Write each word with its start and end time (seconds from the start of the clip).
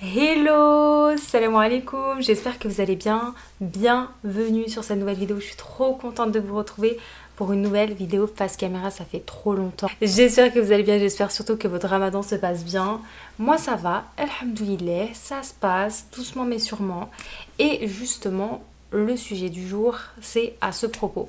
Hello, 0.00 1.16
salam 1.16 1.56
alaikum, 1.56 2.22
j'espère 2.22 2.60
que 2.60 2.68
vous 2.68 2.80
allez 2.80 2.94
bien. 2.94 3.34
Bienvenue 3.60 4.68
sur 4.68 4.84
cette 4.84 4.96
nouvelle 4.96 5.16
vidéo, 5.16 5.40
je 5.40 5.46
suis 5.46 5.56
trop 5.56 5.96
contente 5.96 6.30
de 6.30 6.38
vous 6.38 6.54
retrouver 6.54 7.00
pour 7.34 7.52
une 7.52 7.62
nouvelle 7.62 7.94
vidéo 7.94 8.28
face 8.28 8.56
caméra, 8.56 8.92
ça 8.92 9.04
fait 9.04 9.18
trop 9.18 9.54
longtemps. 9.54 9.88
J'espère 10.00 10.54
que 10.54 10.60
vous 10.60 10.70
allez 10.70 10.84
bien, 10.84 11.00
j'espère 11.00 11.32
surtout 11.32 11.56
que 11.56 11.66
votre 11.66 11.88
ramadan 11.88 12.22
se 12.22 12.36
passe 12.36 12.64
bien. 12.64 13.00
Moi 13.40 13.58
ça 13.58 13.74
va, 13.74 14.04
alhamdoulilah, 14.18 15.14
ça 15.14 15.42
se 15.42 15.52
passe 15.52 16.06
doucement 16.14 16.44
mais 16.44 16.60
sûrement. 16.60 17.10
Et 17.58 17.88
justement, 17.88 18.62
le 18.92 19.16
sujet 19.16 19.48
du 19.48 19.66
jour, 19.66 19.98
c'est 20.20 20.54
à 20.60 20.70
ce 20.70 20.86
propos. 20.86 21.28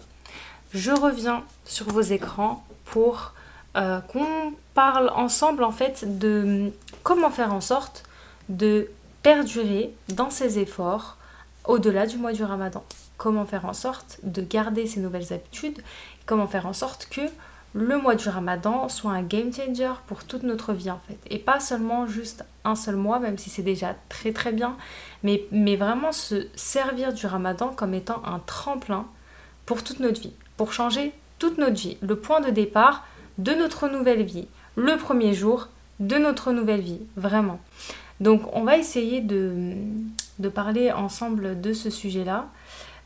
Je 0.76 0.92
reviens 0.92 1.44
sur 1.66 1.88
vos 1.88 2.02
écrans 2.02 2.64
pour 2.86 3.34
euh, 3.78 4.00
qu'on 4.02 4.54
parle 4.76 5.10
ensemble 5.16 5.64
en 5.64 5.72
fait 5.72 6.20
de 6.20 6.72
comment 7.02 7.32
faire 7.32 7.52
en 7.52 7.62
sorte 7.62 8.04
de 8.50 8.90
perdurer 9.24 9.94
dans 10.10 10.30
ses 10.30 10.60
efforts 10.60 11.18
au-delà 11.66 12.08
du 12.08 12.18
mois 12.18 12.34
du 12.34 12.44
ramadan. 12.44 12.84
Comment 13.18 13.46
faire 13.46 13.66
en 13.66 13.74
sorte 13.74 14.20
de 14.24 14.42
garder 14.42 14.88
ces 14.88 15.00
nouvelles 15.00 15.34
habitudes, 15.34 15.82
comment 16.26 16.48
faire 16.48 16.66
en 16.66 16.74
sorte 16.74 17.08
que 17.12 17.22
le 17.74 18.00
mois 18.00 18.16
du 18.16 18.28
ramadan 18.28 18.90
soit 18.90 19.12
un 19.12 19.22
game 19.22 19.52
changer 19.52 20.02
pour 20.08 20.24
toute 20.24 20.44
notre 20.44 20.74
vie 20.74 20.90
en 20.90 21.00
fait? 21.08 21.20
Et 21.30 21.38
pas 21.38 21.60
seulement 21.60 22.08
juste 22.08 22.44
un 22.64 22.76
seul 22.76 22.96
mois, 22.96 23.20
même 23.20 23.38
si 23.38 23.50
c'est 23.50 23.62
déjà 23.62 23.96
très 24.08 24.32
très 24.32 24.52
bien, 24.52 24.78
mais, 25.22 25.44
mais 25.52 25.76
vraiment 25.76 26.12
se 26.12 26.48
servir 26.56 27.14
du 27.14 27.28
ramadan 27.28 27.70
comme 27.70 27.94
étant 27.94 28.24
un 28.26 28.40
tremplin 28.40 29.06
pour 29.66 29.84
toute 29.84 30.00
notre 30.00 30.22
vie, 30.22 30.34
pour 30.58 30.74
changer 30.74 31.14
toute 31.38 31.58
notre 31.58 31.80
vie. 31.80 31.98
Le 32.02 32.16
point 32.16 32.42
de 32.42 32.50
départ 32.50 33.06
de 33.38 33.54
notre 33.54 33.88
nouvelle 33.88 34.24
vie, 34.24 34.48
le 34.76 34.98
premier 34.98 35.34
jour 35.34 35.68
de 36.00 36.18
notre 36.18 36.52
nouvelle 36.52 36.82
vie, 36.82 37.02
vraiment. 37.18 37.60
Donc 38.20 38.42
on 38.54 38.64
va 38.64 38.78
essayer 38.78 39.22
de, 39.22 39.76
parler 40.54 40.92
ensemble 40.92 41.60
de 41.62 41.74
ce 41.74 41.90
sujet-là 41.90 42.48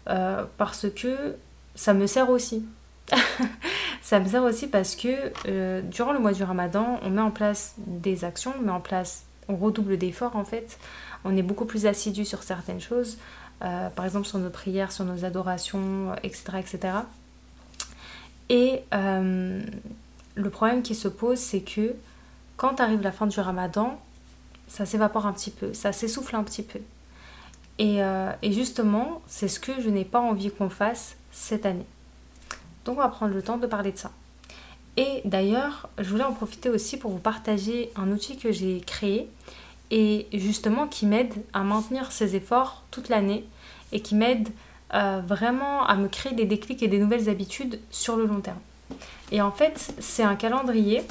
euh, 0.10 0.44
parce 0.58 0.90
que 0.90 1.36
ça 1.76 1.94
me 1.94 2.08
sert 2.08 2.30
aussi. 2.30 2.66
ça 4.02 4.20
me 4.20 4.28
sert 4.28 4.44
aussi 4.44 4.68
parce 4.68 4.96
que 4.96 5.32
euh, 5.48 5.82
durant 5.82 6.14
le 6.14 6.20
mois 6.20 6.34
du 6.34 6.44
ramadan, 6.44 7.00
on 7.04 7.10
met 7.10 7.22
en 7.22 7.32
place 7.32 7.76
des 7.78 8.24
actions, 8.24 8.54
on 8.58 8.62
met 8.64 8.72
en 8.72 8.80
place, 8.80 9.26
on 9.48 9.56
redouble 9.56 9.98
d'efforts 9.98 10.36
en 10.36 10.46
fait. 10.46 10.80
On 11.26 11.38
est 11.38 11.44
beaucoup 11.44 11.66
plus 11.66 11.86
assidu 11.86 12.26
sur 12.26 12.44
certaines 12.44 12.82
choses, 12.82 13.18
euh, 13.64 13.90
par 13.90 14.06
exemple 14.06 14.28
sur 14.28 14.40
nos 14.40 14.50
prières, 14.50 14.92
sur 14.92 15.06
nos 15.06 15.26
adorations, 15.26 16.14
etc. 16.24 16.44
etc. 16.60 16.80
Et 18.50 18.84
le 18.92 20.50
problème 20.50 20.82
qui 20.82 20.96
se 20.96 21.08
pose, 21.08 21.40
c'est 21.40 21.62
que 21.62 21.96
quand 22.58 22.80
arrive 22.80 23.02
la 23.02 23.12
fin 23.12 23.26
du 23.26 23.40
ramadan, 23.40 24.00
ça 24.68 24.86
s'évapore 24.86 25.26
un 25.26 25.34
petit 25.34 25.52
peu, 25.52 25.74
ça 25.74 25.92
s'essouffle 25.92 26.36
un 26.36 26.44
petit 26.44 26.64
peu. 26.64 26.80
Euh, 27.82 28.32
et, 28.42 28.52
justement, 28.52 29.22
c'est 29.28 29.48
ce 29.48 29.60
que 29.60 29.82
je 29.82 29.90
n'ai 29.90 30.06
pas 30.06 30.20
envie 30.20 30.52
qu'on 30.52 30.70
fasse 30.70 31.16
cette 31.32 31.66
année. 31.66 31.86
Donc 32.86 32.98
on 32.98 33.02
va 33.02 33.08
prendre 33.08 33.34
le 33.34 33.42
temps 33.42 33.58
de 33.58 33.68
parler 33.68 33.92
de 33.92 33.98
ça. 33.98 34.12
Et 34.98 35.22
d'ailleurs, 35.26 35.90
je 35.98 36.10
voulais 36.10 36.24
en 36.24 36.34
profiter 36.34 36.70
aussi 36.70 36.98
pour 36.98 37.12
vous 37.12 37.20
partager 37.20 37.92
un 37.96 38.12
outil 38.12 38.38
que 38.38 38.52
j'ai 38.52 38.82
créé 38.82 39.28
et 39.90 40.28
justement 40.34 40.88
qui 40.88 41.06
m'aide 41.06 41.34
à 41.54 41.64
maintenir 41.64 42.12
ces 42.12 42.36
efforts 42.36 42.84
toute 42.92 43.10
l'année 43.10 43.46
et 43.92 44.02
qui 44.02 44.16
m'aide 44.16 44.50
euh, 44.94 45.22
vraiment 45.26 45.86
à 45.86 45.96
me 45.96 46.08
créer 46.08 46.34
des 46.34 46.46
déclics 46.46 46.84
et 46.84 46.88
des 46.88 47.00
nouvelles 47.00 47.30
habitudes 47.30 47.80
sur 47.90 48.18
le 48.18 48.26
long 48.26 48.42
terme. 48.42 48.60
Et 49.32 49.42
en 49.42 49.52
fait, 49.52 49.94
c'est 50.00 50.24
un 50.24 50.36
calendrier 50.36 51.04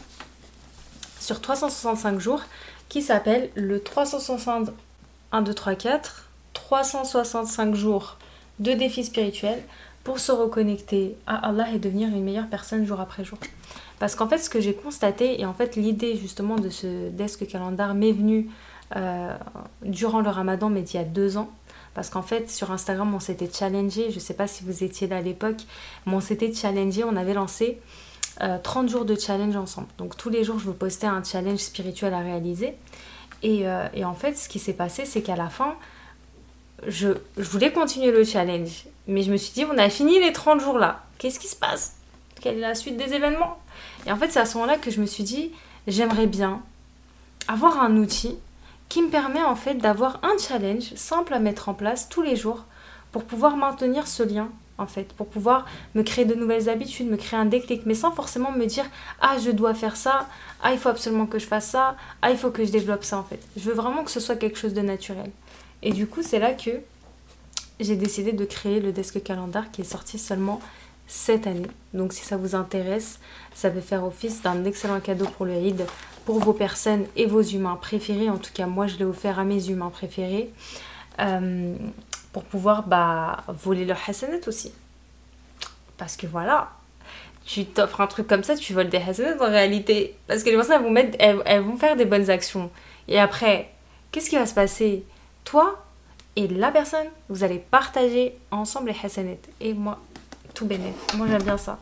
sur 1.18 1.40
365 1.40 2.20
jours 2.20 2.42
qui 2.92 3.00
s'appelle 3.00 3.48
le 3.54 3.82
365 3.82 4.68
1, 5.32 5.40
2, 5.40 5.54
3, 5.54 5.74
4, 5.76 6.28
365 6.52 7.74
jours 7.74 8.18
de 8.58 8.72
défis 8.72 9.04
spirituels 9.04 9.62
pour 10.04 10.18
se 10.18 10.30
reconnecter 10.30 11.16
à 11.26 11.48
Allah 11.48 11.70
et 11.74 11.78
devenir 11.78 12.08
une 12.08 12.22
meilleure 12.22 12.48
personne 12.50 12.84
jour 12.84 13.00
après 13.00 13.24
jour. 13.24 13.38
Parce 13.98 14.14
qu'en 14.14 14.28
fait, 14.28 14.36
ce 14.36 14.50
que 14.50 14.60
j'ai 14.60 14.74
constaté, 14.74 15.40
et 15.40 15.46
en 15.46 15.54
fait, 15.54 15.76
l'idée 15.76 16.18
justement 16.18 16.56
de 16.56 16.68
ce 16.68 17.08
desk 17.08 17.46
calendar 17.46 17.94
m'est 17.94 18.12
venue 18.12 18.50
euh, 18.94 19.34
durant 19.80 20.20
le 20.20 20.28
ramadan, 20.28 20.68
mais 20.68 20.82
d'il 20.82 20.96
y 20.96 21.00
a 21.00 21.04
deux 21.04 21.38
ans. 21.38 21.48
Parce 21.94 22.10
qu'en 22.10 22.22
fait, 22.22 22.50
sur 22.50 22.72
Instagram, 22.72 23.14
on 23.14 23.20
s'était 23.20 23.48
challengé, 23.50 24.10
je 24.10 24.16
ne 24.16 24.20
sais 24.20 24.34
pas 24.34 24.46
si 24.46 24.64
vous 24.64 24.84
étiez 24.84 25.06
là 25.06 25.16
à 25.16 25.22
l'époque, 25.22 25.62
mais 26.04 26.12
on 26.12 26.20
s'était 26.20 26.52
challengé, 26.52 27.04
on 27.04 27.16
avait 27.16 27.32
lancé 27.32 27.80
30 28.38 28.84
euh, 28.84 28.88
jours 28.88 29.04
de 29.04 29.14
challenge 29.14 29.56
ensemble. 29.56 29.88
Donc 29.98 30.16
tous 30.16 30.30
les 30.30 30.44
jours, 30.44 30.58
je 30.58 30.64
vous 30.64 30.74
postais 30.74 31.06
un 31.06 31.22
challenge 31.22 31.60
spirituel 31.60 32.14
à 32.14 32.20
réaliser. 32.20 32.74
Et, 33.42 33.68
euh, 33.68 33.86
et 33.94 34.04
en 34.04 34.14
fait, 34.14 34.34
ce 34.34 34.48
qui 34.48 34.58
s'est 34.58 34.72
passé, 34.72 35.04
c'est 35.04 35.22
qu'à 35.22 35.36
la 35.36 35.48
fin, 35.48 35.74
je, 36.86 37.08
je, 37.36 37.48
voulais 37.48 37.72
continuer 37.72 38.10
le 38.10 38.24
challenge. 38.24 38.86
Mais 39.06 39.22
je 39.22 39.32
me 39.32 39.36
suis 39.36 39.52
dit, 39.52 39.64
on 39.64 39.78
a 39.78 39.88
fini 39.90 40.20
les 40.20 40.32
30 40.32 40.60
jours 40.60 40.78
là. 40.78 41.02
Qu'est-ce 41.18 41.38
qui 41.38 41.48
se 41.48 41.56
passe? 41.56 41.96
Quelle 42.40 42.56
est 42.56 42.60
la 42.60 42.74
suite 42.74 42.96
des 42.96 43.14
événements? 43.14 43.58
Et 44.06 44.12
en 44.12 44.16
fait, 44.16 44.30
c'est 44.30 44.40
à 44.40 44.46
ce 44.46 44.54
moment-là 44.54 44.78
que 44.78 44.90
je 44.90 45.00
me 45.00 45.06
suis 45.06 45.24
dit, 45.24 45.52
j'aimerais 45.86 46.26
bien 46.26 46.62
avoir 47.48 47.80
un 47.80 47.96
outil 47.96 48.36
qui 48.88 49.02
me 49.02 49.08
permet 49.08 49.42
en 49.42 49.56
fait 49.56 49.74
d'avoir 49.74 50.20
un 50.22 50.36
challenge 50.38 50.94
simple 50.94 51.34
à 51.34 51.38
mettre 51.38 51.68
en 51.68 51.74
place 51.74 52.08
tous 52.08 52.22
les 52.22 52.36
jours 52.36 52.64
pour 53.10 53.24
pouvoir 53.24 53.56
maintenir 53.56 54.06
ce 54.06 54.22
lien 54.22 54.50
en 54.78 54.86
fait, 54.86 55.12
pour 55.12 55.26
pouvoir 55.26 55.66
me 55.94 56.02
créer 56.02 56.24
de 56.24 56.34
nouvelles 56.34 56.68
habitudes, 56.68 57.10
me 57.10 57.16
créer 57.16 57.38
un 57.38 57.44
déclic, 57.44 57.82
mais 57.86 57.94
sans 57.94 58.12
forcément 58.12 58.52
me 58.52 58.66
dire 58.66 58.84
ah 59.20 59.36
je 59.42 59.50
dois 59.50 59.74
faire 59.74 59.96
ça, 59.96 60.28
ah 60.62 60.72
il 60.72 60.78
faut 60.78 60.88
absolument 60.88 61.26
que 61.26 61.38
je 61.38 61.46
fasse 61.46 61.68
ça, 61.68 61.96
ah 62.22 62.30
il 62.30 62.36
faut 62.36 62.50
que 62.50 62.64
je 62.64 62.70
développe 62.70 63.04
ça 63.04 63.18
en 63.18 63.24
fait. 63.24 63.40
Je 63.56 63.62
veux 63.68 63.74
vraiment 63.74 64.04
que 64.04 64.10
ce 64.10 64.20
soit 64.20 64.36
quelque 64.36 64.58
chose 64.58 64.74
de 64.74 64.80
naturel. 64.80 65.30
Et 65.82 65.92
du 65.92 66.06
coup 66.06 66.22
c'est 66.22 66.38
là 66.38 66.52
que 66.52 66.70
j'ai 67.80 67.96
décidé 67.96 68.32
de 68.32 68.44
créer 68.44 68.80
le 68.80 68.92
Desk 68.92 69.22
Calendar 69.22 69.70
qui 69.70 69.82
est 69.82 69.84
sorti 69.84 70.18
seulement 70.18 70.60
cette 71.06 71.46
année. 71.46 71.66
Donc 71.92 72.12
si 72.12 72.24
ça 72.24 72.36
vous 72.36 72.54
intéresse, 72.54 73.20
ça 73.54 73.70
peut 73.70 73.80
faire 73.80 74.04
office 74.04 74.42
d'un 74.42 74.64
excellent 74.64 75.00
cadeau 75.00 75.26
pour 75.26 75.46
le 75.46 75.54
Eid, 75.54 75.84
pour 76.24 76.38
vos 76.38 76.52
personnes 76.52 77.04
et 77.16 77.26
vos 77.26 77.42
humains 77.42 77.76
préférés. 77.76 78.30
En 78.30 78.38
tout 78.38 78.52
cas 78.54 78.66
moi 78.66 78.86
je 78.86 78.96
l'ai 78.96 79.04
offert 79.04 79.38
à 79.38 79.44
mes 79.44 79.68
humains 79.68 79.90
préférés. 79.90 80.50
Euh, 81.20 81.74
pour 82.32 82.44
pouvoir 82.44 82.84
bah, 82.84 83.44
voler 83.48 83.84
leur 83.84 83.98
hasanat 84.06 84.46
aussi. 84.46 84.72
Parce 85.98 86.16
que 86.16 86.26
voilà, 86.26 86.70
tu 87.44 87.64
t'offres 87.66 88.00
un 88.00 88.06
truc 88.06 88.26
comme 88.26 88.42
ça, 88.42 88.56
tu 88.56 88.72
voles 88.72 88.88
des 88.88 88.98
hasanat 88.98 89.36
en 89.40 89.50
réalité. 89.50 90.16
Parce 90.26 90.42
que 90.42 90.50
les 90.50 90.56
personnes, 90.56 90.82
elles 91.18 91.60
vont, 91.60 91.76
faire 91.76 91.96
des 91.96 92.04
bonnes 92.04 92.30
actions. 92.30 92.70
Et 93.08 93.18
après, 93.18 93.70
qu'est-ce 94.10 94.30
qui 94.30 94.36
va 94.36 94.46
se 94.46 94.54
passer? 94.54 95.04
Toi 95.44 95.82
et 96.34 96.48
la 96.48 96.70
personne, 96.70 97.08
vous 97.28 97.44
allez 97.44 97.58
partager 97.58 98.34
ensemble 98.50 98.90
les 98.90 98.96
hasanat. 99.06 99.36
Et 99.60 99.74
moi, 99.74 99.98
tout 100.54 100.64
bénéf. 100.64 100.94
Moi, 101.14 101.26
j'aime 101.28 101.42
bien 101.42 101.58
ça. 101.58 101.78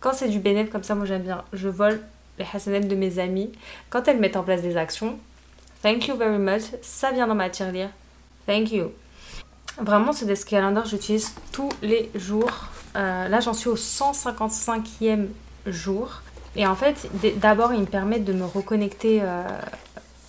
Quand 0.00 0.12
c'est 0.12 0.28
du 0.28 0.38
bénéf 0.38 0.68
comme 0.68 0.82
ça, 0.82 0.94
moi, 0.94 1.06
j'aime 1.06 1.22
bien. 1.22 1.42
Je 1.54 1.68
vole 1.68 2.02
les 2.38 2.44
hasanat 2.52 2.80
de 2.80 2.94
mes 2.94 3.18
amis. 3.18 3.50
Quand 3.88 4.06
elles 4.06 4.18
mettent 4.18 4.36
en 4.36 4.42
place 4.42 4.60
des 4.60 4.76
actions, 4.76 5.18
thank 5.82 6.06
you 6.08 6.16
very 6.16 6.38
much. 6.38 6.62
Ça 6.82 7.12
vient 7.12 7.26
dans 7.26 7.34
ma 7.34 7.48
tirelire. 7.48 7.88
Thank 8.46 8.72
you. 8.72 8.92
Vraiment, 9.78 10.12
ce 10.12 10.24
desk 10.24 10.48
calendar, 10.48 10.86
j'utilise 10.86 11.34
tous 11.52 11.68
les 11.82 12.10
jours. 12.14 12.68
Euh, 12.96 13.28
là, 13.28 13.40
j'en 13.40 13.54
suis 13.54 13.68
au 13.68 13.76
155e 13.76 15.26
jour. 15.66 16.22
Et 16.56 16.66
en 16.66 16.76
fait, 16.76 17.08
d'abord, 17.40 17.72
il 17.72 17.80
me 17.80 17.86
permet 17.86 18.20
de 18.20 18.32
me 18.32 18.44
reconnecter 18.44 19.20
euh, 19.22 19.42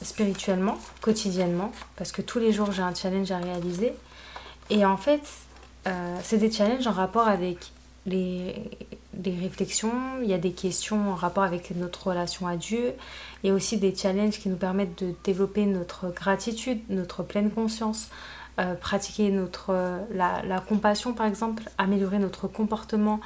spirituellement, 0.01 0.77
quotidiennement, 1.01 1.71
parce 1.95 2.11
que 2.11 2.23
tous 2.23 2.39
les 2.39 2.51
jours, 2.51 2.71
j'ai 2.71 2.81
un 2.81 2.95
challenge 2.95 3.31
à 3.31 3.37
réaliser. 3.37 3.93
Et 4.71 4.83
en 4.83 4.97
fait, 4.97 5.21
euh, 5.87 6.17
c'est 6.23 6.37
des 6.37 6.51
challenges 6.51 6.87
en 6.87 6.91
rapport 6.91 7.27
avec 7.27 7.71
les, 8.07 8.55
réflexions, 9.23 9.91
il 10.21 10.29
y 10.29 10.33
a 10.33 10.37
des 10.37 10.51
questions 10.51 11.11
en 11.11 11.15
rapport 11.15 11.43
avec 11.43 11.75
notre 11.75 12.07
relation 12.07 12.47
à 12.47 12.55
Dieu, 12.55 12.93
il 13.43 13.47
y 13.47 13.49
a 13.49 13.53
aussi 13.53 13.77
des 13.77 13.95
challenges 13.95 14.39
qui 14.39 14.49
nous 14.49 14.55
permettent 14.55 15.03
de 15.03 15.13
développer 15.23 15.65
notre 15.65 16.09
gratitude, 16.09 16.79
notre 16.89 17.23
pleine 17.23 17.49
conscience, 17.51 18.09
euh, 18.57 18.73
pratiquer 18.73 19.31
notre, 19.31 19.71
euh, 19.71 19.99
la, 20.13 20.61
compassion 20.61 21.11
par 21.11 21.25
exemple, 21.25 21.63
améliorer 21.77 22.19
notre 22.19 22.47
comportement 22.47 23.19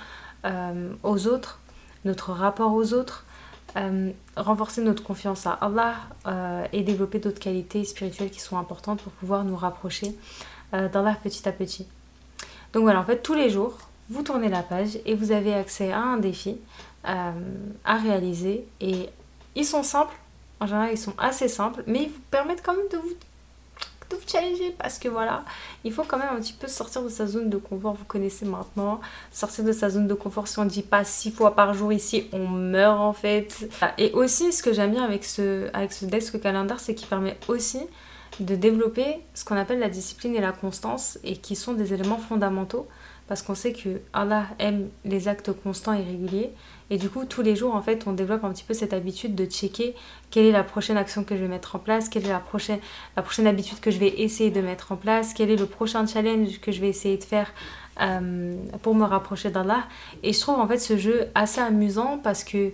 euh, 0.45 0.91
aux 1.03 1.27
autres, 1.27 1.59
notre 2.03 2.31
rapport 2.31 2.73
aux 2.73 2.93
autres, 2.93 3.25
renforcer 4.35 4.81
notre 4.81 5.03
confiance 5.03 5.45
à 5.45 5.51
Allah 5.51 5.93
et 6.73 6.81
développer 6.81 7.19
d'autres 7.19 7.39
qualités 7.39 7.85
spirituelles 7.85 8.31
qui 8.31 8.39
sont 8.39 8.57
importantes 8.57 8.99
pour 8.99 9.11
pouvoir 9.11 9.43
nous 9.43 9.55
rapprocher 9.55 10.15
d'Allah 10.73 11.15
petit 11.21 11.47
à 11.47 11.51
petit. 11.51 11.87
Donc 12.73 12.81
voilà, 12.81 12.99
en 12.99 13.03
fait, 13.03 13.21
tous 13.21 13.35
les 13.35 13.51
jours, 13.51 13.77
vous 14.09 14.23
tournez 14.23 14.49
la 14.49 14.63
page 14.63 14.97
et 15.05 15.13
vous 15.13 15.31
avez 15.31 15.53
accès 15.53 15.91
à 15.91 15.99
un 15.99 16.17
défi 16.17 16.57
à 17.03 17.95
réaliser. 18.01 18.65
Et 18.81 19.07
ils 19.53 19.65
sont 19.65 19.83
simples, 19.83 20.15
en 20.59 20.65
général, 20.65 20.89
ils 20.91 20.97
sont 20.97 21.13
assez 21.19 21.47
simples, 21.47 21.83
mais 21.85 22.03
ils 22.03 22.09
vous 22.09 22.21
permettent 22.31 22.63
quand 22.65 22.73
même 22.73 22.89
de 22.91 22.97
vous 22.97 23.13
vous 24.15 24.21
challenger 24.27 24.75
parce 24.77 24.99
que 24.99 25.07
voilà, 25.09 25.43
il 25.83 25.91
faut 25.91 26.03
quand 26.03 26.17
même 26.17 26.29
un 26.31 26.39
petit 26.39 26.53
peu 26.53 26.67
sortir 26.67 27.03
de 27.03 27.09
sa 27.09 27.27
zone 27.27 27.49
de 27.49 27.57
confort. 27.57 27.93
Vous 27.93 28.05
connaissez 28.05 28.45
maintenant, 28.45 28.99
sortir 29.31 29.63
de 29.63 29.71
sa 29.71 29.89
zone 29.89 30.07
de 30.07 30.13
confort. 30.13 30.47
Si 30.47 30.59
on 30.59 30.65
ne 30.65 30.69
dit 30.69 30.83
pas 30.83 31.03
six 31.03 31.31
fois 31.31 31.55
par 31.55 31.73
jour 31.73 31.93
ici, 31.93 32.27
on 32.31 32.47
meurt 32.47 32.99
en 32.99 33.13
fait. 33.13 33.69
Et 33.97 34.11
aussi, 34.13 34.51
ce 34.53 34.63
que 34.63 34.73
j'aime 34.73 34.91
bien 34.91 35.03
avec 35.03 35.25
ce, 35.25 35.69
avec 35.73 35.93
ce 35.93 36.05
desk 36.05 36.39
calendar, 36.41 36.79
c'est 36.79 36.95
qu'il 36.95 37.07
permet 37.07 37.37
aussi 37.47 37.79
de 38.39 38.55
développer 38.55 39.19
ce 39.33 39.43
qu'on 39.43 39.57
appelle 39.57 39.79
la 39.79 39.89
discipline 39.89 40.35
et 40.35 40.41
la 40.41 40.51
constance 40.51 41.19
et 41.23 41.37
qui 41.37 41.55
sont 41.55 41.73
des 41.73 41.93
éléments 41.93 42.17
fondamentaux 42.17 42.87
parce 43.27 43.41
qu'on 43.41 43.55
sait 43.55 43.73
que 43.73 44.01
Allah 44.13 44.45
aime 44.57 44.89
les 45.05 45.27
actes 45.27 45.51
constants 45.51 45.93
et 45.93 46.03
réguliers 46.03 46.51
et 46.89 46.97
du 46.97 47.09
coup 47.09 47.25
tous 47.25 47.41
les 47.41 47.55
jours 47.55 47.75
en 47.75 47.81
fait 47.81 48.05
on 48.07 48.13
développe 48.13 48.43
un 48.43 48.51
petit 48.51 48.63
peu 48.63 48.73
cette 48.73 48.93
habitude 48.93 49.35
de 49.35 49.45
checker 49.45 49.95
quelle 50.31 50.45
est 50.45 50.51
la 50.51 50.63
prochaine 50.63 50.97
action 50.97 51.23
que 51.23 51.35
je 51.35 51.41
vais 51.41 51.47
mettre 51.47 51.75
en 51.75 51.79
place, 51.79 52.09
quelle 52.09 52.25
est 52.25 52.29
la 52.29 52.39
prochaine, 52.39 52.79
la 53.15 53.23
prochaine 53.23 53.47
habitude 53.47 53.79
que 53.79 53.91
je 53.91 53.99
vais 53.99 54.21
essayer 54.21 54.51
de 54.51 54.61
mettre 54.61 54.91
en 54.91 54.95
place, 54.95 55.33
quel 55.33 55.49
est 55.49 55.55
le 55.55 55.65
prochain 55.65 56.05
challenge 56.05 56.59
que 56.59 56.71
je 56.71 56.81
vais 56.81 56.89
essayer 56.89 57.17
de 57.17 57.23
faire 57.23 57.51
euh, 58.01 58.55
pour 58.81 58.95
me 58.95 59.03
rapprocher 59.03 59.49
d'Allah 59.49 59.83
et 60.23 60.33
je 60.33 60.39
trouve 60.39 60.59
en 60.59 60.67
fait 60.67 60.79
ce 60.79 60.97
jeu 60.97 61.27
assez 61.35 61.61
amusant 61.61 62.19
parce 62.21 62.43
que 62.43 62.71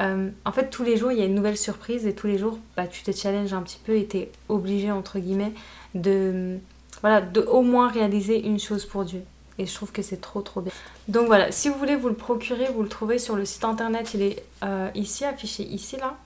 euh, 0.00 0.30
en 0.44 0.52
fait, 0.52 0.70
tous 0.70 0.82
les 0.82 0.96
jours, 0.96 1.12
il 1.12 1.18
y 1.18 1.22
a 1.22 1.26
une 1.26 1.34
nouvelle 1.34 1.58
surprise 1.58 2.06
et 2.06 2.14
tous 2.14 2.26
les 2.26 2.38
jours, 2.38 2.58
bah, 2.76 2.86
tu 2.86 3.02
te 3.02 3.12
challenges 3.12 3.52
un 3.52 3.62
petit 3.62 3.80
peu 3.84 3.96
et 3.96 4.06
tu 4.06 4.16
es 4.16 4.32
obligé, 4.48 4.90
entre 4.90 5.18
guillemets, 5.18 5.52
de, 5.94 6.58
voilà, 7.02 7.20
de 7.20 7.40
au 7.42 7.62
moins 7.62 7.88
réaliser 7.88 8.46
une 8.46 8.58
chose 8.58 8.86
pour 8.86 9.04
Dieu. 9.04 9.22
Et 9.60 9.66
je 9.66 9.74
trouve 9.74 9.92
que 9.92 10.00
c'est 10.00 10.20
trop 10.20 10.40
trop 10.40 10.62
bien. 10.62 10.72
Donc 11.06 11.26
voilà, 11.26 11.52
si 11.52 11.68
vous 11.68 11.78
voulez 11.78 11.96
vous 11.96 12.08
le 12.08 12.14
procurer, 12.14 12.68
vous 12.74 12.82
le 12.82 12.88
trouvez 12.88 13.18
sur 13.18 13.36
le 13.36 13.44
site 13.44 13.64
internet. 13.64 14.14
Il 14.14 14.22
est 14.22 14.42
euh, 14.64 14.88
ici, 14.94 15.26
affiché 15.26 15.64
ici, 15.64 15.98
là. 15.98 16.16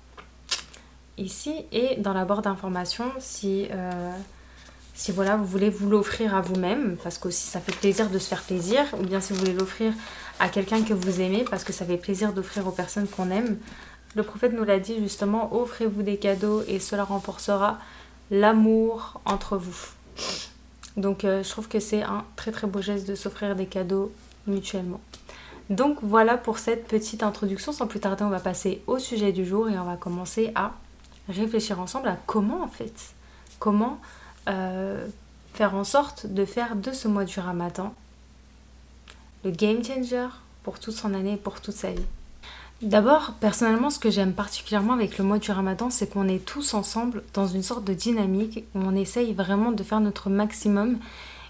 Ici. 1.18 1.64
Et 1.72 1.96
dans 1.96 2.12
la 2.12 2.24
barre 2.24 2.42
d'informations, 2.42 3.10
si, 3.18 3.66
euh, 3.72 4.12
si 4.94 5.10
voilà, 5.10 5.36
vous 5.36 5.46
voulez 5.46 5.68
vous 5.68 5.90
l'offrir 5.90 6.32
à 6.36 6.42
vous-même, 6.42 6.96
parce 7.02 7.18
qu'aussi 7.18 7.48
ça 7.48 7.58
fait 7.58 7.74
plaisir 7.74 8.08
de 8.08 8.20
se 8.20 8.28
faire 8.28 8.42
plaisir, 8.42 8.84
ou 9.00 9.02
bien 9.02 9.20
si 9.20 9.32
vous 9.32 9.40
voulez 9.40 9.52
l'offrir 9.52 9.92
à 10.38 10.48
quelqu'un 10.48 10.82
que 10.82 10.94
vous 10.94 11.20
aimez 11.20 11.44
parce 11.48 11.64
que 11.64 11.72
ça 11.72 11.84
fait 11.84 11.96
plaisir 11.96 12.32
d'offrir 12.32 12.66
aux 12.66 12.72
personnes 12.72 13.08
qu'on 13.08 13.30
aime. 13.30 13.58
Le 14.14 14.22
prophète 14.22 14.52
nous 14.52 14.64
l'a 14.64 14.78
dit 14.78 14.98
justement, 15.00 15.52
offrez-vous 15.54 16.02
des 16.02 16.18
cadeaux 16.18 16.62
et 16.68 16.78
cela 16.78 17.02
renforcera 17.04 17.78
l'amour 18.30 19.20
entre 19.24 19.56
vous. 19.56 19.76
Donc 20.96 21.24
euh, 21.24 21.42
je 21.42 21.50
trouve 21.50 21.68
que 21.68 21.80
c'est 21.80 22.02
un 22.02 22.24
très 22.36 22.52
très 22.52 22.66
beau 22.66 22.80
geste 22.80 23.08
de 23.08 23.14
s'offrir 23.14 23.56
des 23.56 23.66
cadeaux 23.66 24.12
mutuellement. 24.46 25.00
Donc 25.70 25.98
voilà 26.02 26.36
pour 26.36 26.58
cette 26.58 26.86
petite 26.86 27.22
introduction. 27.22 27.72
Sans 27.72 27.86
plus 27.86 28.00
tarder, 28.00 28.24
on 28.24 28.30
va 28.30 28.40
passer 28.40 28.82
au 28.86 28.98
sujet 28.98 29.32
du 29.32 29.44
jour 29.44 29.68
et 29.68 29.78
on 29.78 29.84
va 29.84 29.96
commencer 29.96 30.52
à 30.54 30.72
réfléchir 31.28 31.80
ensemble 31.80 32.08
à 32.08 32.18
comment 32.26 32.62
en 32.62 32.68
fait, 32.68 33.14
comment 33.58 33.98
euh, 34.48 35.06
faire 35.54 35.74
en 35.74 35.84
sorte 35.84 36.26
de 36.26 36.44
faire 36.44 36.76
de 36.76 36.92
ce 36.92 37.08
mois 37.08 37.24
du 37.24 37.40
ramadan 37.40 37.94
le 39.44 39.50
game 39.50 39.84
changer 39.84 40.26
pour 40.62 40.78
toute 40.80 40.94
son 40.94 41.12
année 41.12 41.34
et 41.34 41.36
pour 41.36 41.60
toute 41.60 41.74
sa 41.74 41.90
vie. 41.90 42.06
D'abord, 42.82 43.34
personnellement, 43.40 43.88
ce 43.88 43.98
que 43.98 44.10
j'aime 44.10 44.32
particulièrement 44.32 44.92
avec 44.92 45.16
le 45.16 45.24
mois 45.24 45.38
du 45.38 45.50
ramadan, 45.50 45.90
c'est 45.90 46.12
qu'on 46.12 46.28
est 46.28 46.44
tous 46.44 46.74
ensemble 46.74 47.22
dans 47.32 47.46
une 47.46 47.62
sorte 47.62 47.84
de 47.84 47.94
dynamique 47.94 48.64
où 48.74 48.80
on 48.80 48.94
essaye 48.94 49.32
vraiment 49.32 49.72
de 49.72 49.82
faire 49.82 50.00
notre 50.00 50.28
maximum 50.28 50.98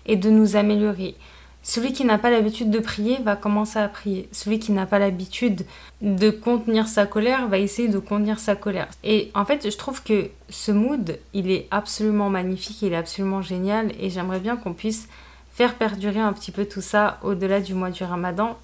et 0.07 0.17
de 0.17 0.31
nous 0.31 0.57
améliorer. 0.57 1.17
Celui 1.63 1.95
qui 1.95 2.05
n'a 2.05 2.19
pas 2.19 2.29
l'habitude 2.29 2.71
de 2.71 2.79
prier 2.79 3.17
va 3.25 3.37
commencer 3.37 3.79
à 3.79 3.89
prier. 3.89 4.29
Celui 4.33 4.59
qui 4.59 4.71
n'a 4.71 4.85
pas 4.85 4.99
l'habitude 4.99 5.65
de 6.03 6.29
contenir 6.29 6.87
sa 6.87 7.07
colère 7.07 7.49
va 7.49 7.59
essayer 7.59 7.89
de 7.89 7.99
contenir 7.99 8.39
sa 8.39 8.55
colère. 8.55 8.89
Et 9.03 9.31
en 9.35 9.47
fait, 9.47 9.71
je 9.71 9.77
trouve 9.77 10.03
que 10.03 10.29
ce 10.51 10.73
mood, 10.73 11.19
il 11.33 11.51
est 11.51 11.67
absolument 11.71 12.29
magnifique, 12.29 12.83
il 12.83 12.93
est 12.93 12.97
absolument 12.97 13.41
génial 13.41 13.93
et 13.99 14.11
j'aimerais 14.11 14.41
bien 14.41 14.57
qu'on 14.57 14.75
puisse 14.75 15.09
faire 15.55 15.77
perdurer 15.77 16.19
un 16.19 16.33
petit 16.33 16.51
peu 16.51 16.67
tout 16.67 16.81
ça 16.81 17.19
au-delà 17.23 17.61
du 17.61 17.75
mois 17.75 17.91
du 17.91 18.03
ramadan, 18.03 18.59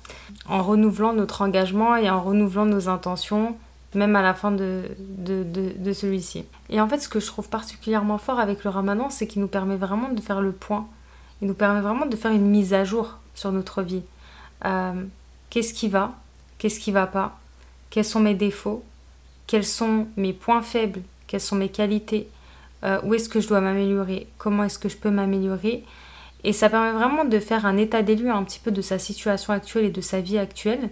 en 0.46 0.62
renouvelant 0.62 1.12
notre 1.12 1.42
engagement 1.42 1.96
et 1.96 2.10
en 2.10 2.20
renouvelant 2.20 2.66
nos 2.66 2.88
intentions, 2.88 3.56
même 3.94 4.16
à 4.16 4.22
la 4.22 4.34
fin 4.34 4.50
de, 4.50 4.84
de, 4.98 5.92
celui-ci. 5.92 6.44
Et 6.68 6.80
en 6.80 6.88
fait, 6.88 6.98
ce 6.98 7.08
que 7.08 7.20
je 7.20 7.26
trouve 7.26 7.48
particulièrement 7.48 8.18
fort 8.18 8.40
avec 8.40 8.64
le 8.64 8.70
ramadan, 8.70 9.08
c'est 9.08 9.28
qu'il 9.28 9.40
nous 9.40 9.48
permet 9.48 9.76
vraiment 9.76 10.08
de 10.10 10.20
faire 10.20 10.40
le 10.40 10.52
point. 10.52 10.86
Il 11.42 11.48
nous 11.48 11.54
permet 11.54 11.80
vraiment 11.80 12.06
de 12.06 12.16
faire 12.16 12.32
une 12.32 12.46
mise 12.46 12.74
à 12.74 12.84
jour 12.84 13.18
sur 13.34 13.52
notre 13.52 13.82
vie. 13.82 14.02
Euh, 14.64 15.04
qu'est-ce 15.48 15.72
qui 15.72 15.88
va 15.88 16.12
Qu'est-ce 16.58 16.80
qui 16.80 16.90
va 16.90 17.06
pas 17.06 17.38
Quels 17.90 18.04
sont 18.04 18.20
mes 18.20 18.34
défauts 18.34 18.84
Quels 19.46 19.64
sont 19.64 20.08
mes 20.16 20.32
points 20.32 20.62
faibles 20.62 21.02
Quelles 21.28 21.40
sont 21.40 21.56
mes 21.56 21.68
qualités 21.68 22.28
euh, 22.84 23.00
Où 23.04 23.14
est-ce 23.14 23.28
que 23.28 23.40
je 23.40 23.48
dois 23.48 23.60
m'améliorer 23.60 24.26
Comment 24.38 24.64
est-ce 24.64 24.78
que 24.78 24.88
je 24.88 24.96
peux 24.96 25.10
m'améliorer 25.10 25.84
et 26.44 26.52
ça 26.52 26.70
permet 26.70 26.92
vraiment 26.92 27.24
de 27.24 27.38
faire 27.38 27.66
un 27.66 27.76
état 27.76 28.02
des 28.02 28.26
un 28.28 28.42
petit 28.44 28.60
peu 28.60 28.70
de 28.70 28.82
sa 28.82 28.98
situation 28.98 29.52
actuelle 29.52 29.84
et 29.84 29.90
de 29.90 30.00
sa 30.00 30.20
vie 30.20 30.38
actuelle. 30.38 30.90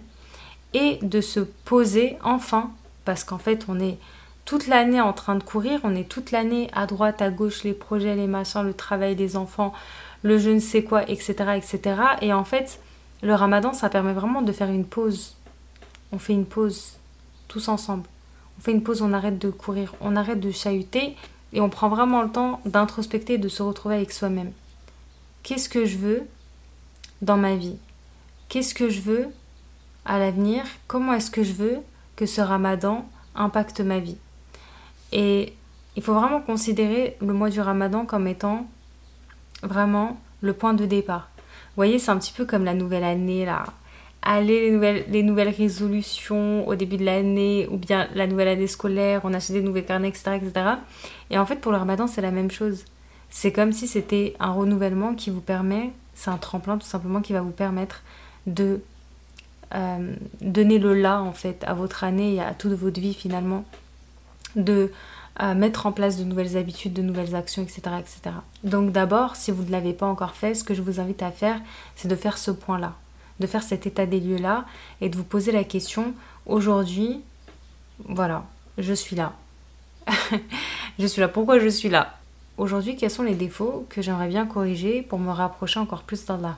Et 0.73 0.99
de 1.01 1.19
se 1.19 1.39
poser 1.39 2.17
enfin, 2.23 2.71
parce 3.03 3.23
qu'en 3.23 3.39
fait 3.39 3.65
on 3.67 3.79
est 3.79 3.97
toute 4.45 4.67
l'année 4.67 5.01
en 5.01 5.13
train 5.13 5.35
de 5.35 5.43
courir, 5.43 5.79
on 5.83 5.95
est 5.95 6.07
toute 6.07 6.31
l'année 6.31 6.69
à 6.73 6.85
droite, 6.85 7.21
à 7.21 7.31
gauche, 7.31 7.63
les 7.63 7.73
projets, 7.73 8.15
les 8.15 8.27
machins, 8.27 8.63
le 8.63 8.73
travail 8.73 9.15
des 9.15 9.35
enfants, 9.35 9.73
le 10.21 10.37
je 10.37 10.49
ne 10.49 10.59
sais 10.59 10.83
quoi, 10.83 11.09
etc. 11.09 11.33
etc. 11.55 12.01
Et 12.21 12.33
en 12.33 12.43
fait, 12.43 12.79
le 13.21 13.33
ramadan, 13.33 13.73
ça 13.73 13.89
permet 13.89 14.13
vraiment 14.13 14.41
de 14.41 14.51
faire 14.51 14.69
une 14.69 14.85
pause. 14.85 15.35
On 16.11 16.19
fait 16.19 16.33
une 16.33 16.45
pause, 16.45 16.97
tous 17.47 17.67
ensemble. 17.67 18.03
On 18.57 18.61
fait 18.61 18.71
une 18.71 18.83
pause, 18.83 19.01
on 19.01 19.13
arrête 19.13 19.39
de 19.39 19.49
courir, 19.49 19.95
on 20.01 20.15
arrête 20.15 20.39
de 20.39 20.51
chahuter 20.51 21.15
et 21.53 21.61
on 21.61 21.69
prend 21.69 21.89
vraiment 21.89 22.21
le 22.21 22.29
temps 22.29 22.61
d'introspecter 22.65 23.33
et 23.33 23.37
de 23.39 23.49
se 23.49 23.63
retrouver 23.63 23.95
avec 23.95 24.11
soi-même 24.11 24.51
qu'est-ce 25.43 25.69
que 25.69 25.85
je 25.85 25.97
veux 25.97 26.21
dans 27.21 27.37
ma 27.37 27.55
vie? 27.55 27.77
Qu'est-ce 28.47 28.73
que 28.73 28.89
je 28.89 29.01
veux 29.01 29.27
à 30.05 30.19
l'avenir? 30.19 30.63
Comment 30.87 31.13
est-ce 31.13 31.31
que 31.31 31.43
je 31.43 31.53
veux 31.53 31.77
que 32.15 32.25
ce 32.25 32.41
ramadan 32.41 33.07
impacte 33.35 33.81
ma 33.81 33.99
vie? 33.99 34.17
Et 35.11 35.53
il 35.95 36.03
faut 36.03 36.13
vraiment 36.13 36.41
considérer 36.41 37.17
le 37.21 37.33
mois 37.33 37.49
du 37.49 37.61
ramadan 37.61 38.05
comme 38.05 38.27
étant 38.27 38.67
vraiment 39.63 40.19
le 40.41 40.53
point 40.53 40.73
de 40.73 40.85
départ. 40.85 41.29
Vous 41.37 41.75
voyez, 41.75 41.99
c'est 41.99 42.11
un 42.11 42.17
petit 42.17 42.33
peu 42.33 42.45
comme 42.45 42.63
la 42.63 42.73
nouvelle 42.73 43.03
année, 43.03 43.45
là. 43.45 43.65
Allez, 44.21 44.61
les 44.61 44.71
nouvelles, 44.71 45.05
les 45.09 45.23
nouvelles 45.23 45.49
résolutions 45.49 46.67
au 46.67 46.75
début 46.75 46.97
de 46.97 47.05
l'année, 47.05 47.67
ou 47.71 47.77
bien 47.77 48.07
la 48.15 48.27
nouvelle 48.27 48.49
année 48.49 48.67
scolaire, 48.67 49.21
on 49.23 49.33
achète 49.33 49.55
des 49.55 49.61
nouveaux 49.61 49.81
carnets, 49.81 50.09
etc., 50.09 50.39
etc. 50.41 50.65
Et 51.29 51.37
en 51.37 51.45
fait, 51.45 51.57
pour 51.57 51.71
le 51.71 51.77
ramadan, 51.77 52.07
c'est 52.07 52.21
la 52.21 52.31
même 52.31 52.51
chose. 52.51 52.85
C'est 53.29 53.51
comme 53.51 53.71
si 53.71 53.87
c'était 53.87 54.35
un 54.39 54.51
renouvellement 54.51 55.13
qui 55.13 55.29
vous 55.29 55.41
permet, 55.41 55.91
c'est 56.15 56.31
un 56.31 56.37
tremplin 56.37 56.77
tout 56.77 56.87
simplement 56.87 57.21
qui 57.21 57.33
va 57.33 57.41
vous 57.41 57.51
permettre 57.51 58.01
de 58.47 58.81
euh, 59.75 60.15
donner 60.41 60.79
le 60.79 60.95
là 60.95 61.21
en 61.21 61.31
fait 61.31 61.63
à 61.65 61.73
votre 61.73 62.03
année 62.03 62.35
et 62.35 62.41
à 62.41 62.53
toute 62.53 62.73
votre 62.73 62.99
vie 62.99 63.13
finalement, 63.13 63.65
de 64.55 64.91
euh, 65.41 65.53
mettre 65.53 65.85
en 65.85 65.91
place 65.91 66.17
de 66.17 66.23
nouvelles 66.23 66.57
habitudes, 66.57 66.93
de 66.93 67.01
nouvelles 67.01 67.35
actions, 67.35 67.61
etc. 67.61 67.81
etc. 67.99 68.35
Donc 68.63 68.91
d'abord, 68.91 69.35
si 69.35 69.51
vous 69.51 69.63
ne 69.63 69.71
l'avez 69.71 69.93
pas 69.93 70.07
encore 70.07 70.35
fait, 70.35 70.53
ce 70.53 70.63
que 70.63 70.73
je 70.73 70.81
vous 70.81 70.99
invite 70.99 71.21
à 71.23 71.31
faire, 71.31 71.61
c'est 71.95 72.07
de 72.07 72.15
faire 72.15 72.37
ce 72.37 72.51
point-là, 72.51 72.95
de 73.39 73.47
faire 73.47 73.63
cet 73.63 73.87
état 73.87 74.05
des 74.05 74.19
lieux-là 74.19 74.65
et 75.01 75.07
de 75.07 75.15
vous 75.15 75.23
poser 75.23 75.51
la 75.51 75.63
question, 75.63 76.13
aujourd'hui, 76.45 77.21
voilà, 78.05 78.45
je 78.77 78.93
suis 78.93 79.15
là. 79.15 79.33
je 80.99 81.05
suis 81.05 81.21
là, 81.21 81.27
pourquoi 81.27 81.59
je 81.59 81.69
suis 81.69 81.89
là? 81.89 82.18
Aujourd'hui, 82.59 82.97
quels 82.97 83.09
sont 83.09 83.23
les 83.23 83.35
défauts 83.35 83.85
que 83.87 84.01
j'aimerais 84.01 84.27
bien 84.27 84.45
corriger 84.45 85.01
pour 85.01 85.17
me 85.17 85.31
rapprocher 85.31 85.79
encore 85.79 86.03
plus 86.03 86.25
d'Allah 86.25 86.57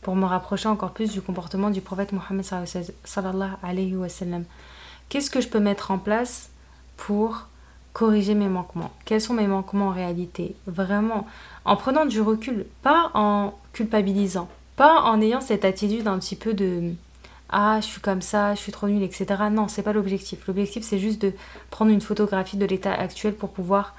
Pour 0.00 0.16
me 0.16 0.24
rapprocher 0.24 0.68
encore 0.68 0.90
plus 0.90 1.12
du 1.12 1.22
comportement 1.22 1.70
du 1.70 1.80
prophète 1.80 2.10
Mohammed 2.10 2.44
sallallahu 2.44 3.52
alayhi 3.62 3.94
wa 3.94 4.08
sallam 4.08 4.42
Qu'est-ce 5.08 5.30
que 5.30 5.40
je 5.40 5.46
peux 5.46 5.60
mettre 5.60 5.92
en 5.92 5.98
place 5.98 6.50
pour 6.96 7.46
corriger 7.92 8.34
mes 8.34 8.48
manquements? 8.48 8.90
Quels 9.04 9.20
sont 9.20 9.34
mes 9.34 9.46
manquements 9.46 9.90
en 9.90 9.92
réalité? 9.92 10.56
Vraiment, 10.66 11.28
en 11.64 11.76
prenant 11.76 12.04
du 12.04 12.20
recul, 12.20 12.66
pas 12.82 13.12
en 13.14 13.54
culpabilisant, 13.74 14.48
pas 14.74 15.02
en 15.02 15.20
ayant 15.20 15.40
cette 15.40 15.64
attitude 15.64 16.08
un 16.08 16.18
petit 16.18 16.34
peu 16.34 16.52
de 16.52 16.94
ah 17.48 17.78
je 17.80 17.86
suis 17.86 18.00
comme 18.00 18.22
ça, 18.22 18.56
je 18.56 18.60
suis 18.60 18.72
trop 18.72 18.88
nulle, 18.88 19.04
etc. 19.04 19.26
Non, 19.52 19.68
c'est 19.68 19.82
pas 19.82 19.92
l'objectif. 19.92 20.48
L'objectif 20.48 20.82
c'est 20.82 20.98
juste 20.98 21.22
de 21.22 21.32
prendre 21.70 21.92
une 21.92 22.00
photographie 22.00 22.56
de 22.56 22.66
l'état 22.66 22.92
actuel 22.92 23.34
pour 23.34 23.50
pouvoir 23.50 23.94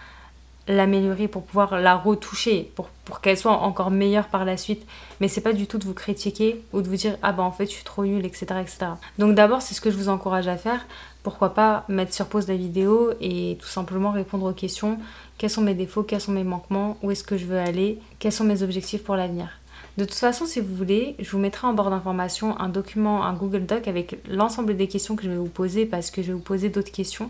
l'améliorer, 0.68 1.28
pour 1.28 1.44
pouvoir 1.44 1.80
la 1.80 1.96
retoucher, 1.96 2.72
pour, 2.76 2.90
qu'elle 3.22 3.38
soit 3.38 3.52
encore 3.52 3.92
meilleure 3.92 4.28
par 4.28 4.46
la 4.46 4.58
suite. 4.58 4.86
Mais 5.20 5.28
c'est 5.28 5.42
pas 5.42 5.54
du 5.54 5.68
tout 5.68 5.78
de 5.78 5.84
vous 5.84 5.94
critiquer 5.94 6.64
ou 6.72 6.82
de 6.82 6.88
vous 6.88 6.96
dire 6.96 7.18
ah 7.22 7.32
bah 7.32 7.44
en 7.44 7.52
fait 7.52 7.66
je 7.66 7.72
suis 7.72 7.84
trop 7.84 8.06
nulle, 8.06 8.26
etc. 8.26 8.46
etc. 8.62 8.78
Donc 9.18 9.36
d'abord 9.36 9.62
c'est 9.62 9.74
ce 9.74 9.82
que 9.82 9.92
je 9.92 9.98
vous 9.98 10.10
encourage 10.10 10.48
à 10.48 10.58
faire. 10.58 10.86
Pourquoi 11.22 11.54
pas 11.54 11.86
mettre 11.88 12.14
sur 12.14 12.28
pause 12.28 12.48
la 12.48 12.56
vidéo 12.56 13.12
et 13.22 13.58
tout 13.62 13.68
simplement 13.68 14.12
répondre 14.12 14.50
aux 14.50 14.54
questions. 14.54 15.00
Quels 15.38 15.50
sont 15.50 15.62
mes 15.62 15.74
défauts, 15.74 16.04
quels 16.04 16.22
sont 16.22 16.32
mes 16.32 16.44
manquements, 16.44 16.98
où 17.02 17.12
est-ce 17.12 17.24
que 17.24 17.38
je 17.38 17.46
veux 17.46 17.60
aller, 17.60 18.00
quels 18.20 18.32
sont 18.32 18.44
mes 18.44 18.62
objectifs 18.62 19.04
pour 19.04 19.16
l'avenir? 19.16 19.50
De 19.98 20.06
toute 20.06 20.16
façon, 20.16 20.46
si 20.48 20.60
vous 20.60 20.74
voulez, 20.76 21.16
je 21.20 21.30
vous 21.30 21.38
mettrai 21.38 21.68
en 21.68 21.74
bord 21.74 21.92
d'information 21.92 22.60
un 22.60 22.68
document, 22.68 23.24
un 23.24 23.34
Google 23.34 23.66
Doc 23.66 23.88
avec 23.88 24.18
l'ensemble 24.28 24.76
des 24.76 24.88
questions 24.88 25.16
que 25.16 25.24
je 25.24 25.30
vais 25.30 25.38
vous 25.38 25.46
poser 25.46 25.86
parce 25.86 26.10
que 26.10 26.24
je 26.24 26.28
vais 26.28 26.34
vous 26.34 26.40
poser 26.40 26.70
d'autres 26.70 26.92
questions. 26.92 27.30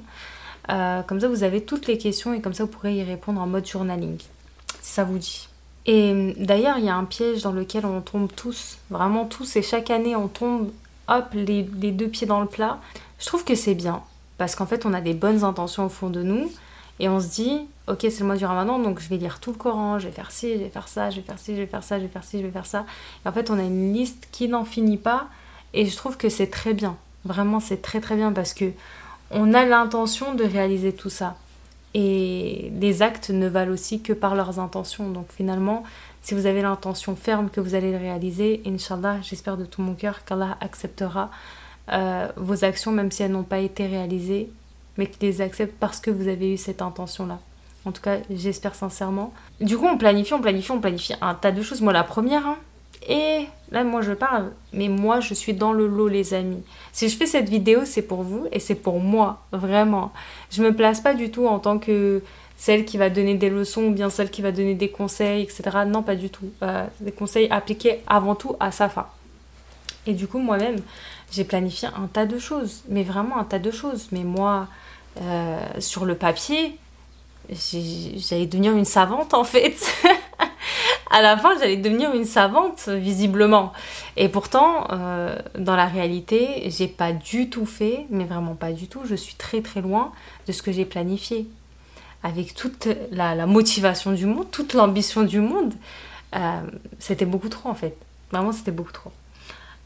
Euh, 0.69 1.01
comme 1.03 1.19
ça, 1.19 1.27
vous 1.27 1.43
avez 1.43 1.61
toutes 1.61 1.87
les 1.87 1.97
questions 1.97 2.33
et 2.33 2.41
comme 2.41 2.53
ça, 2.53 2.63
vous 2.63 2.69
pourrez 2.69 2.95
y 2.95 3.03
répondre 3.03 3.41
en 3.41 3.47
mode 3.47 3.65
journaling, 3.65 4.17
si 4.81 4.93
ça 4.93 5.03
vous 5.03 5.17
dit. 5.17 5.49
Et 5.85 6.11
euh, 6.11 6.33
d'ailleurs, 6.37 6.77
il 6.77 6.85
y 6.85 6.89
a 6.89 6.95
un 6.95 7.05
piège 7.05 7.41
dans 7.41 7.51
lequel 7.51 7.85
on 7.85 8.01
tombe 8.01 8.31
tous, 8.33 8.77
vraiment 8.89 9.25
tous, 9.25 9.55
et 9.55 9.61
chaque 9.61 9.89
année, 9.89 10.15
on 10.15 10.27
tombe, 10.27 10.71
hop, 11.07 11.25
les, 11.33 11.63
deux 11.63 12.07
pieds 12.07 12.27
dans 12.27 12.39
le 12.39 12.47
plat. 12.47 12.79
Je 13.19 13.25
trouve 13.25 13.43
que 13.43 13.55
c'est 13.55 13.75
bien, 13.75 14.01
parce 14.37 14.55
qu'en 14.55 14.65
fait, 14.65 14.85
on 14.85 14.93
a 14.93 15.01
des 15.01 15.13
bonnes 15.13 15.43
intentions 15.43 15.85
au 15.85 15.89
fond 15.89 16.09
de 16.09 16.23
nous, 16.23 16.49
Et 16.99 17.09
on 17.09 17.19
se 17.19 17.27
dit, 17.27 17.59
ok, 17.87 17.99
c'est 18.01 18.19
le 18.19 18.25
mois 18.25 18.35
du 18.37 18.45
ramadan, 18.45 18.79
donc 18.79 18.99
je 18.99 19.09
vais 19.09 19.17
lire 19.17 19.39
tout 19.39 19.51
le 19.51 19.57
Coran, 19.57 19.99
je 19.99 20.07
vais 20.07 20.13
faire 20.13 20.31
ci, 20.31 20.53
je 20.53 20.59
vais 20.59 20.69
faire 20.69 20.87
ça, 20.87 21.09
je 21.09 21.17
vais 21.17 21.21
faire 21.23 21.39
ci, 21.39 21.55
je 21.55 21.61
vais 21.61 21.67
faire 21.67 21.83
ça, 21.83 21.97
je 21.97 22.03
vais 22.03 22.09
faire 22.09 22.23
ci, 22.23 22.39
je 22.39 22.45
vais 22.45 22.51
faire 22.51 22.65
ça. 22.65 22.85
Et 23.25 23.27
en 23.29 23.31
fait, 23.33 23.49
on 23.49 23.59
a 23.59 23.63
une 23.63 23.93
liste 23.93 24.27
qui 24.31 24.47
n'en 24.47 24.63
finit 24.63 24.97
pas. 24.97 25.27
Et 25.73 25.87
je 25.87 25.95
trouve 25.97 26.17
que 26.17 26.29
c'est 26.29 26.47
très 26.47 26.73
bien. 26.73 26.95
Vraiment, 27.25 27.59
c'est 27.59 27.81
très 27.81 27.99
très 27.99 28.15
bien 28.15 28.31
parce 28.31 28.53
que 28.53 28.65
on 29.31 29.53
a 29.53 29.65
l'intention 29.65 30.33
de 30.35 30.43
réaliser 30.43 30.93
tout 30.93 31.09
ça. 31.09 31.35
Et 31.93 32.71
les 32.79 33.01
actes 33.01 33.29
ne 33.29 33.47
valent 33.47 33.71
aussi 33.71 34.01
que 34.01 34.13
par 34.13 34.35
leurs 34.35 34.59
intentions. 34.59 35.09
Donc 35.09 35.27
finalement, 35.31 35.83
si 36.21 36.33
vous 36.33 36.45
avez 36.45 36.61
l'intention 36.61 37.15
ferme 37.15 37.49
que 37.49 37.61
vous 37.61 37.75
allez 37.75 37.91
le 37.91 37.97
réaliser, 37.97 38.61
Inch'Allah, 38.65 39.17
j'espère 39.21 39.57
de 39.57 39.65
tout 39.65 39.81
mon 39.81 39.93
cœur 39.93 40.23
qu'Allah 40.25 40.57
acceptera 40.61 41.29
euh, 41.91 42.27
vos 42.37 42.63
actions, 42.63 42.91
même 42.91 43.11
si 43.11 43.23
elles 43.23 43.31
n'ont 43.31 43.43
pas 43.43 43.59
été 43.59 43.85
réalisées, 43.85 44.49
mais 44.97 45.07
qu'il 45.07 45.27
les 45.27 45.41
accepte 45.41 45.75
parce 45.79 45.99
que 45.99 46.09
vous 46.09 46.27
avez 46.27 46.53
eu 46.53 46.57
cette 46.57 46.81
intention-là. 46.81 47.39
En 47.85 47.91
tout 47.91 48.01
cas, 48.01 48.19
j'espère 48.29 48.75
sincèrement. 48.75 49.33
Du 49.59 49.77
coup, 49.77 49.85
on 49.85 49.97
planifie, 49.97 50.33
on 50.33 50.41
planifie, 50.41 50.71
on 50.71 50.79
planifie 50.79 51.13
un 51.21 51.35
tas 51.35 51.51
de 51.51 51.61
choses. 51.61 51.81
Moi, 51.81 51.91
la 51.91 52.03
première, 52.03 52.47
hein, 52.47 52.57
et 53.07 53.47
là, 53.71 53.83
moi, 53.83 54.01
je 54.01 54.13
parle, 54.13 54.51
mais 54.71 54.87
moi, 54.87 55.19
je 55.19 55.33
suis 55.33 55.53
dans 55.53 55.73
le 55.73 55.87
lot, 55.87 56.07
les 56.07 56.33
amis. 56.33 56.63
Si 56.91 57.09
je 57.09 57.17
fais 57.17 57.25
cette 57.25 57.49
vidéo, 57.49 57.81
c'est 57.85 58.01
pour 58.01 58.23
vous 58.23 58.47
et 58.51 58.59
c'est 58.59 58.75
pour 58.75 58.99
moi, 58.99 59.41
vraiment. 59.51 60.11
Je 60.51 60.63
me 60.63 60.73
place 60.73 61.01
pas 61.01 61.13
du 61.13 61.31
tout 61.31 61.47
en 61.47 61.59
tant 61.59 61.79
que 61.79 62.21
celle 62.57 62.85
qui 62.85 62.97
va 62.97 63.09
donner 63.09 63.35
des 63.35 63.49
leçons 63.49 63.85
ou 63.85 63.91
bien 63.91 64.09
celle 64.09 64.29
qui 64.29 64.41
va 64.41 64.51
donner 64.51 64.75
des 64.75 64.89
conseils, 64.89 65.43
etc. 65.43 65.63
Non, 65.85 66.01
pas 66.01 66.15
du 66.15 66.29
tout. 66.29 66.49
Euh, 66.61 66.85
des 67.01 67.11
conseils 67.11 67.47
appliqués 67.49 68.01
avant 68.07 68.35
tout 68.35 68.55
à 68.59 68.71
sa 68.71 68.89
fin. 68.89 69.07
Et 70.05 70.13
du 70.13 70.27
coup, 70.27 70.39
moi-même, 70.39 70.77
j'ai 71.31 71.43
planifié 71.43 71.89
un 71.95 72.07
tas 72.07 72.25
de 72.25 72.37
choses, 72.37 72.83
mais 72.89 73.03
vraiment 73.03 73.37
un 73.37 73.43
tas 73.43 73.59
de 73.59 73.71
choses. 73.71 74.07
Mais 74.11 74.23
moi, 74.23 74.67
euh, 75.21 75.59
sur 75.79 76.05
le 76.05 76.15
papier, 76.15 76.77
j'allais 77.49 78.45
devenir 78.45 78.73
une 78.73 78.85
savante 78.85 79.33
en 79.33 79.43
fait. 79.43 79.75
à 81.13 81.21
la 81.21 81.37
fin, 81.37 81.55
j'allais 81.59 81.77
devenir 81.77 82.11
une 82.15 82.25
savante, 82.25 82.89
visiblement. 82.89 83.71
Et 84.17 84.29
pourtant, 84.29 84.87
euh, 84.91 85.37
dans 85.55 85.75
la 85.75 85.85
réalité, 85.85 86.63
j'ai 86.71 86.87
pas 86.87 87.13
du 87.13 87.51
tout 87.51 87.67
fait, 87.67 88.07
mais 88.09 88.25
vraiment 88.25 88.55
pas 88.55 88.71
du 88.71 88.87
tout. 88.87 89.01
Je 89.05 89.13
suis 89.13 89.35
très 89.35 89.61
très 89.61 89.81
loin 89.81 90.11
de 90.47 90.51
ce 90.51 90.63
que 90.63 90.71
j'ai 90.71 90.85
planifié. 90.85 91.47
Avec 92.23 92.55
toute 92.55 92.87
la, 93.11 93.45
motivation 93.45 94.11
du 94.11 94.25
monde, 94.25 94.49
toute 94.49 94.73
l'ambition 94.73 95.21
du 95.21 95.39
monde, 95.39 95.75
euh, 96.35 96.61
c'était 96.97 97.25
beaucoup 97.25 97.49
trop 97.49 97.69
en 97.69 97.75
fait. 97.75 97.95
Vraiment, 98.31 98.51
c'était 98.51 98.71
beaucoup 98.71 98.93
trop. 98.93 99.11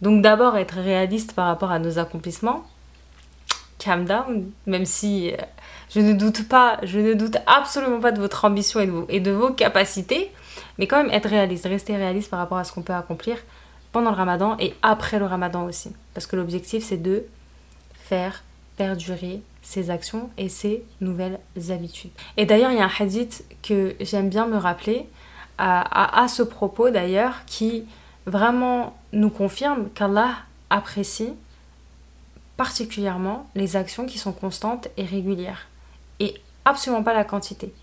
Donc 0.01 0.21
d'abord, 0.21 0.55
être 0.55 0.75
réaliste 0.75 1.33
par 1.33 1.47
rapport 1.47 1.71
à 1.71 1.79
nos 1.79 1.99
accomplissements. 1.99 2.65
Calm 3.79 4.05
down, 4.05 4.49
même 4.65 4.85
si 4.85 5.33
euh, 5.33 5.37
je 5.93 5.99
ne 5.99 6.13
doute 6.13 6.47
pas, 6.47 6.79
je 6.83 6.99
ne 6.99 7.15
doute 7.15 7.35
absolument 7.47 7.99
pas 7.99 8.13
de 8.13 8.21
votre 8.21 8.45
ambition 8.45 9.05
et 9.09 9.19
de 9.19 9.31
vos 9.31 9.49
capacités. 9.49 10.31
Mais 10.79 10.87
quand 10.87 10.97
même 10.97 11.11
être 11.11 11.29
réaliste, 11.29 11.65
rester 11.65 11.95
réaliste 11.95 12.29
par 12.29 12.39
rapport 12.39 12.57
à 12.57 12.63
ce 12.63 12.71
qu'on 12.71 12.81
peut 12.81 12.93
accomplir 12.93 13.37
pendant 13.91 14.11
le 14.11 14.17
ramadan 14.17 14.55
et 14.59 14.73
après 14.81 15.19
le 15.19 15.25
ramadan 15.25 15.65
aussi. 15.65 15.91
Parce 16.13 16.27
que 16.27 16.35
l'objectif 16.35 16.83
c'est 16.83 16.97
de 16.97 17.25
faire 17.93 18.43
perdurer 18.77 19.41
ses 19.61 19.89
actions 19.89 20.29
et 20.37 20.47
ses 20.47 20.85
nouvelles 21.01 21.39
habitudes. 21.69 22.11
Et 22.37 22.45
d'ailleurs, 22.45 22.71
il 22.71 22.77
y 22.77 22.81
a 22.81 22.85
un 22.85 22.91
hadith 22.99 23.43
que 23.61 23.95
j'aime 23.99 24.29
bien 24.29 24.45
me 24.45 24.55
rappeler 24.55 25.09
à, 25.57 26.21
à, 26.23 26.27
ce 26.27 26.43
propos 26.43 26.89
d'ailleurs 26.91 27.43
qui 27.47 27.85
vraiment 28.27 28.95
nous 29.11 29.31
confirme 29.31 29.89
qu'Allah 29.89 30.35
apprécie 30.69 31.33
particulièrement 32.55 33.49
les 33.55 33.75
actions 33.75 34.05
qui 34.05 34.19
sont 34.19 34.31
constantes 34.31 34.87
et 34.97 35.03
régulières 35.03 35.67
et 36.19 36.35
absolument 36.63 37.03
pas 37.03 37.13
la 37.13 37.23
quantité. 37.23 37.73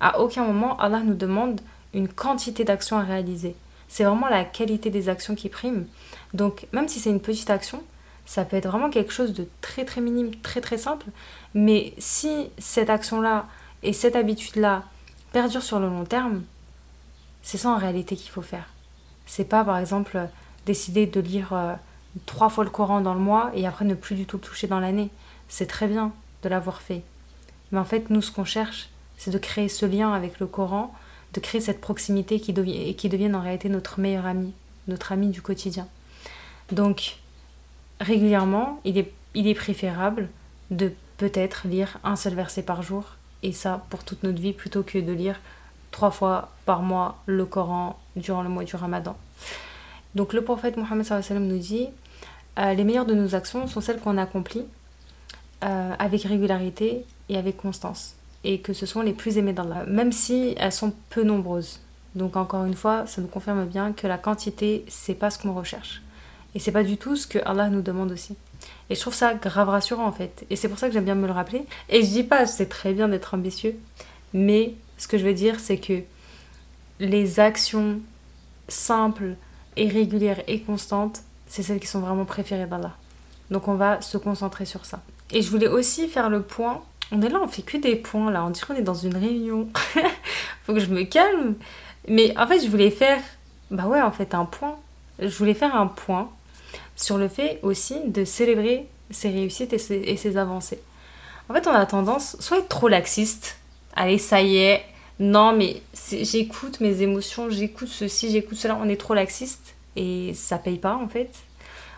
À 0.00 0.20
aucun 0.20 0.44
moment 0.44 0.78
Allah 0.78 1.00
nous 1.00 1.14
demande 1.14 1.60
une 1.94 2.08
quantité 2.08 2.64
d'actions 2.64 2.98
à 2.98 3.02
réaliser. 3.02 3.54
C'est 3.88 4.04
vraiment 4.04 4.28
la 4.28 4.44
qualité 4.44 4.90
des 4.90 5.08
actions 5.08 5.34
qui 5.34 5.48
prime. 5.48 5.86
Donc 6.34 6.66
même 6.72 6.88
si 6.88 7.00
c'est 7.00 7.10
une 7.10 7.20
petite 7.20 7.50
action, 7.50 7.82
ça 8.26 8.44
peut 8.44 8.56
être 8.56 8.68
vraiment 8.68 8.90
quelque 8.90 9.12
chose 9.12 9.32
de 9.32 9.46
très 9.60 9.84
très 9.84 10.00
minime, 10.00 10.34
très 10.36 10.60
très 10.60 10.78
simple. 10.78 11.06
Mais 11.54 11.94
si 11.98 12.50
cette 12.58 12.90
action-là 12.90 13.46
et 13.82 13.92
cette 13.92 14.16
habitude-là 14.16 14.82
perdurent 15.32 15.62
sur 15.62 15.78
le 15.78 15.88
long 15.88 16.04
terme, 16.04 16.42
c'est 17.42 17.58
ça 17.58 17.70
en 17.70 17.76
réalité 17.78 18.16
qu'il 18.16 18.30
faut 18.30 18.42
faire. 18.42 18.68
C'est 19.26 19.44
pas 19.44 19.64
par 19.64 19.78
exemple 19.78 20.28
décider 20.66 21.06
de 21.06 21.20
lire 21.20 21.52
euh, 21.52 21.74
trois 22.26 22.48
fois 22.48 22.64
le 22.64 22.70
Coran 22.70 23.00
dans 23.00 23.14
le 23.14 23.20
mois 23.20 23.50
et 23.54 23.66
après 23.66 23.84
ne 23.84 23.94
plus 23.94 24.16
du 24.16 24.26
tout 24.26 24.38
le 24.38 24.42
toucher 24.42 24.66
dans 24.66 24.80
l'année. 24.80 25.10
C'est 25.48 25.66
très 25.66 25.86
bien 25.86 26.12
de 26.42 26.48
l'avoir 26.48 26.80
fait. 26.80 27.02
Mais 27.70 27.78
en 27.78 27.84
fait, 27.84 28.10
nous, 28.10 28.22
ce 28.22 28.30
qu'on 28.30 28.44
cherche, 28.44 28.88
c'est 29.16 29.30
de 29.30 29.38
créer 29.38 29.68
ce 29.68 29.86
lien 29.86 30.12
avec 30.12 30.40
le 30.40 30.46
Coran 30.46 30.94
de 31.34 31.40
créer 31.40 31.60
cette 31.60 31.80
proximité 31.80 32.40
qui, 32.40 32.54
qui 32.94 33.08
devienne 33.08 33.34
en 33.34 33.40
réalité 33.40 33.68
notre 33.68 34.00
meilleur 34.00 34.26
ami, 34.26 34.52
notre 34.88 35.12
ami 35.12 35.28
du 35.28 35.42
quotidien. 35.42 35.86
Donc, 36.72 37.16
régulièrement, 38.00 38.80
il 38.84 38.98
est, 38.98 39.12
il 39.34 39.46
est 39.46 39.54
préférable 39.54 40.28
de 40.70 40.92
peut-être 41.18 41.66
lire 41.66 41.98
un 42.04 42.16
seul 42.16 42.34
verset 42.34 42.62
par 42.62 42.82
jour, 42.82 43.04
et 43.42 43.52
ça 43.52 43.84
pour 43.90 44.04
toute 44.04 44.22
notre 44.22 44.40
vie, 44.40 44.52
plutôt 44.52 44.82
que 44.82 44.98
de 44.98 45.12
lire 45.12 45.40
trois 45.90 46.10
fois 46.10 46.50
par 46.64 46.82
mois 46.82 47.22
le 47.26 47.44
Coran 47.44 47.98
durant 48.16 48.42
le 48.42 48.48
mois 48.48 48.64
du 48.64 48.74
Ramadan. 48.76 49.16
Donc 50.14 50.32
le 50.32 50.42
prophète 50.42 50.76
Mohammed 50.76 51.06
nous 51.40 51.58
dit 51.58 51.88
euh, 52.58 52.74
les 52.74 52.84
meilleures 52.84 53.06
de 53.06 53.14
nos 53.14 53.34
actions 53.34 53.66
sont 53.66 53.80
celles 53.80 54.00
qu'on 54.00 54.16
accomplit 54.16 54.64
euh, 55.64 55.94
avec 55.98 56.22
régularité 56.22 57.04
et 57.28 57.36
avec 57.36 57.56
constance 57.56 58.14
et 58.44 58.60
que 58.60 58.72
ce 58.72 58.86
sont 58.86 59.02
les 59.02 59.12
plus 59.12 59.38
aimées 59.38 59.52
d'Allah, 59.52 59.84
même 59.86 60.12
si 60.12 60.54
elles 60.58 60.72
sont 60.72 60.92
peu 61.10 61.24
nombreuses. 61.24 61.80
Donc 62.14 62.36
encore 62.36 62.64
une 62.64 62.74
fois, 62.74 63.06
ça 63.06 63.20
nous 63.20 63.28
confirme 63.28 63.64
bien 63.64 63.92
que 63.92 64.06
la 64.06 64.18
quantité, 64.18 64.84
c'est 64.88 65.14
pas 65.14 65.30
ce 65.30 65.38
qu'on 65.38 65.54
recherche. 65.54 66.02
Et 66.54 66.60
c'est 66.60 66.70
pas 66.70 66.84
du 66.84 66.96
tout 66.96 67.16
ce 67.16 67.26
que 67.26 67.38
Allah 67.44 67.68
nous 67.68 67.82
demande 67.82 68.12
aussi. 68.12 68.36
Et 68.90 68.94
je 68.94 69.00
trouve 69.00 69.14
ça 69.14 69.34
grave 69.34 69.68
rassurant 69.68 70.06
en 70.06 70.12
fait. 70.12 70.44
Et 70.50 70.56
c'est 70.56 70.68
pour 70.68 70.78
ça 70.78 70.86
que 70.86 70.94
j'aime 70.94 71.04
bien 71.04 71.16
me 71.16 71.26
le 71.26 71.32
rappeler. 71.32 71.64
Et 71.88 72.02
je 72.02 72.08
dis 72.08 72.22
pas, 72.22 72.46
c'est 72.46 72.68
très 72.68 72.92
bien 72.92 73.08
d'être 73.08 73.34
ambitieux, 73.34 73.76
mais 74.32 74.74
ce 74.98 75.08
que 75.08 75.18
je 75.18 75.24
veux 75.24 75.34
dire, 75.34 75.58
c'est 75.58 75.78
que 75.78 76.02
les 77.00 77.40
actions 77.40 78.00
simples 78.68 79.34
et 79.76 79.88
régulières 79.88 80.42
et 80.46 80.60
constantes, 80.60 81.22
c'est 81.48 81.62
celles 81.62 81.80
qui 81.80 81.86
sont 81.86 82.00
vraiment 82.00 82.24
préférées 82.24 82.66
d'Allah. 82.66 82.96
Donc 83.50 83.68
on 83.68 83.74
va 83.74 84.00
se 84.00 84.16
concentrer 84.16 84.64
sur 84.64 84.84
ça. 84.84 85.02
Et 85.32 85.42
je 85.42 85.50
voulais 85.50 85.68
aussi 85.68 86.08
faire 86.08 86.30
le 86.30 86.42
point 86.42 86.82
on 87.14 87.22
est 87.22 87.28
là, 87.28 87.40
on 87.42 87.48
fait 87.48 87.62
que 87.62 87.76
des 87.76 87.96
points 87.96 88.30
là. 88.30 88.44
On 88.44 88.50
dirait 88.50 88.66
qu'on 88.66 88.74
est 88.74 88.82
dans 88.82 88.94
une 88.94 89.16
réunion. 89.16 89.68
Faut 90.66 90.74
que 90.74 90.80
je 90.80 90.90
me 90.90 91.04
calme. 91.04 91.54
Mais 92.08 92.36
en 92.36 92.46
fait, 92.46 92.60
je 92.60 92.68
voulais 92.68 92.90
faire. 92.90 93.20
Bah 93.70 93.86
ouais, 93.86 94.02
en 94.02 94.10
fait, 94.10 94.34
un 94.34 94.44
point. 94.44 94.76
Je 95.18 95.36
voulais 95.36 95.54
faire 95.54 95.76
un 95.76 95.86
point 95.86 96.30
sur 96.96 97.18
le 97.18 97.28
fait 97.28 97.60
aussi 97.62 97.96
de 98.06 98.24
célébrer 98.24 98.88
ses 99.10 99.30
réussites 99.30 99.72
et 99.72 99.78
ses, 99.78 100.36
avancées. 100.36 100.80
En 101.48 101.54
fait, 101.54 101.66
on 101.66 101.72
a 101.72 101.86
tendance 101.86 102.36
soit 102.40 102.58
être 102.58 102.68
trop 102.68 102.88
laxiste. 102.88 103.58
Allez, 103.94 104.18
ça 104.18 104.42
y 104.42 104.56
est. 104.56 104.84
Non, 105.20 105.54
mais 105.56 105.82
j'écoute 106.10 106.80
mes 106.80 107.02
émotions, 107.02 107.48
j'écoute 107.48 107.88
ceci, 107.88 108.32
j'écoute 108.32 108.58
cela. 108.58 108.76
On 108.82 108.88
est 108.88 109.00
trop 109.00 109.14
laxiste 109.14 109.74
et 109.94 110.32
ça 110.34 110.58
paye 110.58 110.78
pas 110.78 110.96
en 110.96 111.06
fait. 111.06 111.30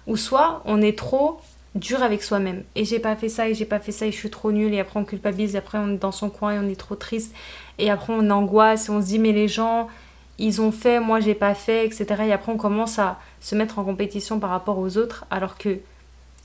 Ou 0.06 0.18
soit 0.18 0.62
on 0.66 0.82
est 0.82 0.98
trop 0.98 1.40
dur 1.76 2.02
avec 2.02 2.22
soi-même. 2.22 2.64
Et 2.74 2.84
j'ai 2.84 2.98
pas 2.98 3.16
fait 3.16 3.28
ça, 3.28 3.48
et 3.48 3.54
j'ai 3.54 3.64
pas 3.64 3.78
fait 3.78 3.92
ça, 3.92 4.06
et 4.06 4.12
je 4.12 4.16
suis 4.16 4.30
trop 4.30 4.52
nulle, 4.52 4.74
et 4.74 4.80
après 4.80 4.98
on 4.98 5.04
culpabilise, 5.04 5.54
et 5.54 5.58
après 5.58 5.78
on 5.78 5.94
est 5.94 5.98
dans 5.98 6.12
son 6.12 6.30
coin, 6.30 6.54
et 6.54 6.58
on 6.58 6.68
est 6.68 6.78
trop 6.78 6.96
triste, 6.96 7.34
et 7.78 7.90
après 7.90 8.12
on 8.12 8.30
angoisse, 8.30 8.88
et 8.88 8.90
on 8.90 9.00
se 9.00 9.06
dit, 9.06 9.18
mais 9.18 9.32
les 9.32 9.48
gens, 9.48 9.88
ils 10.38 10.60
ont 10.60 10.72
fait, 10.72 11.00
moi 11.00 11.20
j'ai 11.20 11.34
pas 11.34 11.54
fait, 11.54 11.86
etc. 11.86 12.06
Et 12.26 12.32
après 12.32 12.52
on 12.52 12.56
commence 12.56 12.98
à 12.98 13.18
se 13.40 13.54
mettre 13.54 13.78
en 13.78 13.84
compétition 13.84 14.40
par 14.40 14.50
rapport 14.50 14.78
aux 14.78 14.96
autres, 14.96 15.24
alors 15.30 15.58
que 15.58 15.78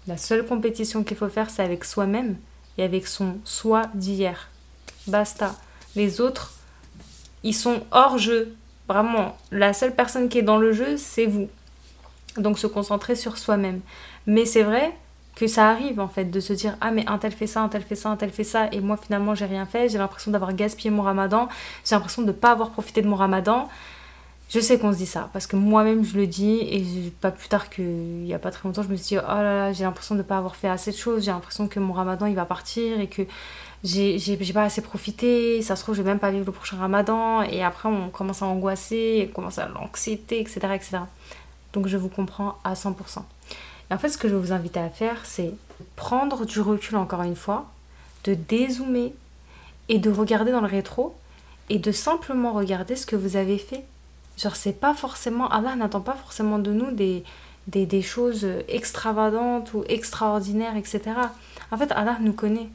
la 0.08 0.18
seule 0.18 0.46
compétition 0.46 1.04
qu'il 1.04 1.18
faut 1.18 1.30
faire, 1.30 1.50
c'est 1.50 1.64
avec 1.64 1.86
soi-même, 1.86 2.38
et 2.78 2.84
avec 2.84 3.08
son 3.08 3.38
soi 3.44 3.84
d'hier. 3.94 4.50
Basta. 5.08 5.56
Les 5.96 6.22
autres, 6.22 6.54
ils 7.44 7.56
sont 7.56 7.82
hors 7.92 8.18
jeu. 8.18 8.56
Vraiment, 8.88 9.38
la 9.52 9.74
seule 9.74 9.96
personne 9.96 10.30
qui 10.30 10.40
est 10.40 10.44
dans 10.44 10.58
le 10.58 10.72
jeu, 10.72 10.98
c'est 10.98 11.26
vous. 11.26 11.50
Donc 12.38 12.60
se 12.60 12.68
concentrer 12.68 13.16
sur 13.16 13.38
soi-même. 13.38 13.82
Mais 14.26 14.46
c'est 14.46 14.64
vrai 14.64 14.94
que 15.42 15.48
ça 15.48 15.70
arrive 15.72 16.00
en 16.00 16.08
fait 16.08 16.26
de 16.26 16.40
se 16.40 16.54
dire 16.54 16.78
ah 16.82 16.92
mais 16.92 17.04
un 17.08 17.18
tel 17.18 17.32
fait 17.32 17.48
ça, 17.48 17.62
un 17.62 17.68
tel 17.68 17.82
fait 17.82 17.96
ça, 17.96 18.10
un 18.10 18.16
tel 18.16 18.30
fait 18.30 18.44
ça 18.44 18.68
et 18.72 18.80
moi 18.80 18.96
finalement 18.96 19.34
j'ai 19.34 19.46
rien 19.46 19.66
fait, 19.66 19.90
j'ai 19.90 19.98
l'impression 19.98 20.30
d'avoir 20.30 20.54
gaspillé 20.54 20.92
mon 20.92 21.02
ramadan, 21.02 21.50
j'ai 21.84 21.96
l'impression 21.96 22.22
de 22.22 22.28
ne 22.28 22.32
pas 22.32 22.52
avoir 22.52 22.70
profité 22.70 23.02
de 23.02 23.08
mon 23.08 23.16
ramadan. 23.16 23.68
Je 24.50 24.60
sais 24.60 24.78
qu'on 24.78 24.92
se 24.92 24.98
dit 24.98 25.08
ça 25.08 25.30
parce 25.34 25.48
que 25.48 25.56
moi-même 25.56 26.04
je 26.04 26.16
le 26.16 26.28
dis 26.28 26.58
et 26.60 27.12
pas 27.22 27.32
plus 27.32 27.48
tard 27.48 27.72
qu'il 27.72 27.86
n'y 27.86 28.34
a 28.36 28.40
pas 28.40 28.52
très 28.52 28.68
longtemps 28.68 28.84
je 28.84 28.90
me 28.90 28.96
suis 28.96 29.16
dit 29.16 29.18
oh 29.18 29.28
là 29.28 29.56
là 29.56 29.74
j'ai 29.74 29.84
l'impression 29.84 30.14
de 30.14 30.20
ne 30.20 30.24
pas 30.24 30.38
avoir 30.38 30.56
fait 30.56 30.68
assez 30.70 30.92
de 30.92 30.98
choses, 30.98 31.24
j'ai 31.24 31.32
l'impression 31.32 31.68
que 31.68 31.80
mon 31.80 31.94
ramadan 31.94 32.28
il 32.28 32.36
va 32.36 32.46
partir 32.46 33.00
et 33.00 33.08
que 33.08 33.24
j'ai 33.84 34.54
pas 34.54 34.64
assez 34.64 34.82
profité, 34.82 35.64
ça 35.64 35.76
se 35.76 35.82
trouve 35.82 35.96
je 35.96 36.04
vais 36.04 36.10
même 36.10 36.20
pas 36.20 36.30
vivre 36.30 36.46
le 36.46 36.52
prochain 36.52 36.78
ramadan 36.78 37.42
et 37.42 37.64
après 37.64 37.90
on 37.90 38.10
commence 38.10 38.44
à 38.44 38.46
angoisser, 38.46 39.28
on 39.28 39.34
commence 39.34 39.58
à 39.58 39.68
l'anxiété 39.68 40.40
etc 40.40 40.60
etc. 40.76 40.98
Donc 41.74 41.88
je 41.88 41.98
vous 41.98 42.10
comprends 42.10 42.60
à 42.64 42.74
100% 42.76 43.24
en 43.92 43.98
fait, 43.98 44.10
ce 44.10 44.18
que 44.18 44.28
je 44.28 44.36
vais 44.36 44.42
vous 44.42 44.54
inviter 44.54 44.80
à 44.80 44.90
faire, 44.90 45.26
c'est 45.26 45.54
prendre 45.96 46.46
du 46.46 46.62
recul 46.62 46.96
encore 46.96 47.24
une 47.24 47.36
fois, 47.36 47.70
de 48.24 48.34
dézoomer 48.34 49.14
et 49.90 50.00
de 50.00 50.10
regarder 50.10 50.52
dans 50.52 50.62
le 50.62 50.68
rétro 50.68 51.16
et 51.70 51.80
de 51.80 51.92
simplement 51.92 52.54
regarder 52.54 52.96
ce 52.96 53.06
que 53.06 53.16
vous 53.16 53.36
avez 53.36 53.58
fait. 53.58 53.84
Genre, 54.38 54.56
c'est 54.56 54.80
pas 54.80 54.94
forcément. 54.94 55.50
Allah 55.50 55.76
n'attend 55.76 56.02
pas 56.02 56.16
forcément 56.16 56.60
de 56.60 56.72
nous 56.72 56.92
des, 56.92 57.24
des, 57.68 57.86
des, 57.86 58.02
choses 58.02 58.48
extravagantes 58.68 59.74
ou 59.74 59.84
extraordinaires, 59.88 60.78
etc. 60.78 61.02
En 61.72 61.78
fait, 61.78 61.92
Allah 61.92 62.18
nous 62.22 62.34
connaît. 62.34 62.70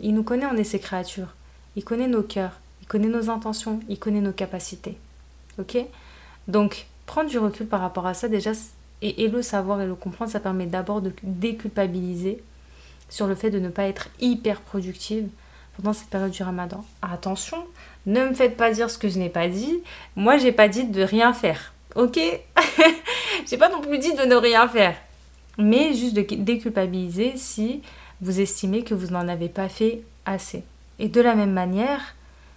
Il 0.00 0.14
nous 0.14 0.22
connaît, 0.22 0.46
on 0.46 0.56
est 0.56 0.64
ses 0.64 0.80
créatures. 0.80 1.34
Il 1.76 1.84
connaît 1.84 2.08
nos 2.08 2.22
cœurs, 2.22 2.58
il 2.82 2.88
connaît 2.88 3.06
nos 3.06 3.30
intentions, 3.30 3.80
il 3.88 3.98
connaît 3.98 4.20
nos 4.20 4.32
capacités. 4.32 4.98
Ok? 5.58 5.78
Donc, 6.48 6.86
prendre 7.06 7.30
du 7.30 7.38
recul 7.38 7.66
par 7.66 7.80
rapport 7.80 8.06
à 8.06 8.14
ça, 8.14 8.28
déjà, 8.28 8.52
et, 9.02 9.28
le 9.28 9.42
savoir 9.42 9.80
et 9.80 9.86
le 9.86 9.94
comprendre, 9.94 10.30
ça 10.30 10.40
permet 10.40 10.66
d'abord 10.66 11.00
de 11.00 11.12
déculpabiliser 11.22 12.42
sur 13.08 13.26
le 13.26 13.34
fait 13.34 13.50
de 13.50 13.58
ne 13.58 13.68
pas 13.68 13.84
être 13.84 14.08
hyper 14.20 14.60
productive 14.60 15.28
pendant 15.76 15.92
cette 15.92 16.08
période 16.08 16.30
du 16.30 16.42
ramadan. 16.42 16.84
Attention, 17.00 17.64
ne 18.06 18.26
me 18.26 18.34
faites 18.34 18.56
pas 18.56 18.70
dire 18.70 18.90
ce 18.90 18.98
que 18.98 19.08
je 19.08 19.18
n'ai 19.18 19.30
pas 19.30 19.48
dit. 19.48 19.80
Moi, 20.16 20.36
j'ai 20.36 20.52
pas 20.52 20.68
dit 20.68 20.84
de 20.84 21.02
rien 21.02 21.32
faire. 21.32 21.72
Ok? 21.96 22.18
J'ai 23.46 23.56
pas 23.56 23.68
non 23.68 23.80
plus 23.80 23.98
dit 23.98 24.14
de 24.14 24.22
ne 24.22 24.36
rien 24.36 24.68
faire. 24.68 24.94
Mais 25.58 25.92
juste 25.94 26.14
de 26.14 26.22
déculpabiliser 26.22 27.32
si 27.36 27.82
vous 28.20 28.40
estimez 28.40 28.84
que 28.84 28.94
vous 28.94 29.08
n'en 29.08 29.26
avez 29.26 29.48
pas 29.48 29.68
fait 29.68 30.02
assez. 30.24 30.62
Et 30.98 31.08
de 31.08 31.20
la 31.20 31.34
même 31.34 31.52
manière, 31.52 32.14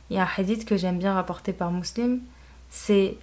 il 0.09 0.17
y 0.17 0.19
a 0.19 0.23
un 0.23 0.29
hadith 0.37 0.65
que 0.65 0.77
j'aime 0.77 0.99
bien 0.99 1.13
rapporter 1.13 1.53
par 1.53 1.71
Muslim, 1.71 2.19
c'est 2.69 3.15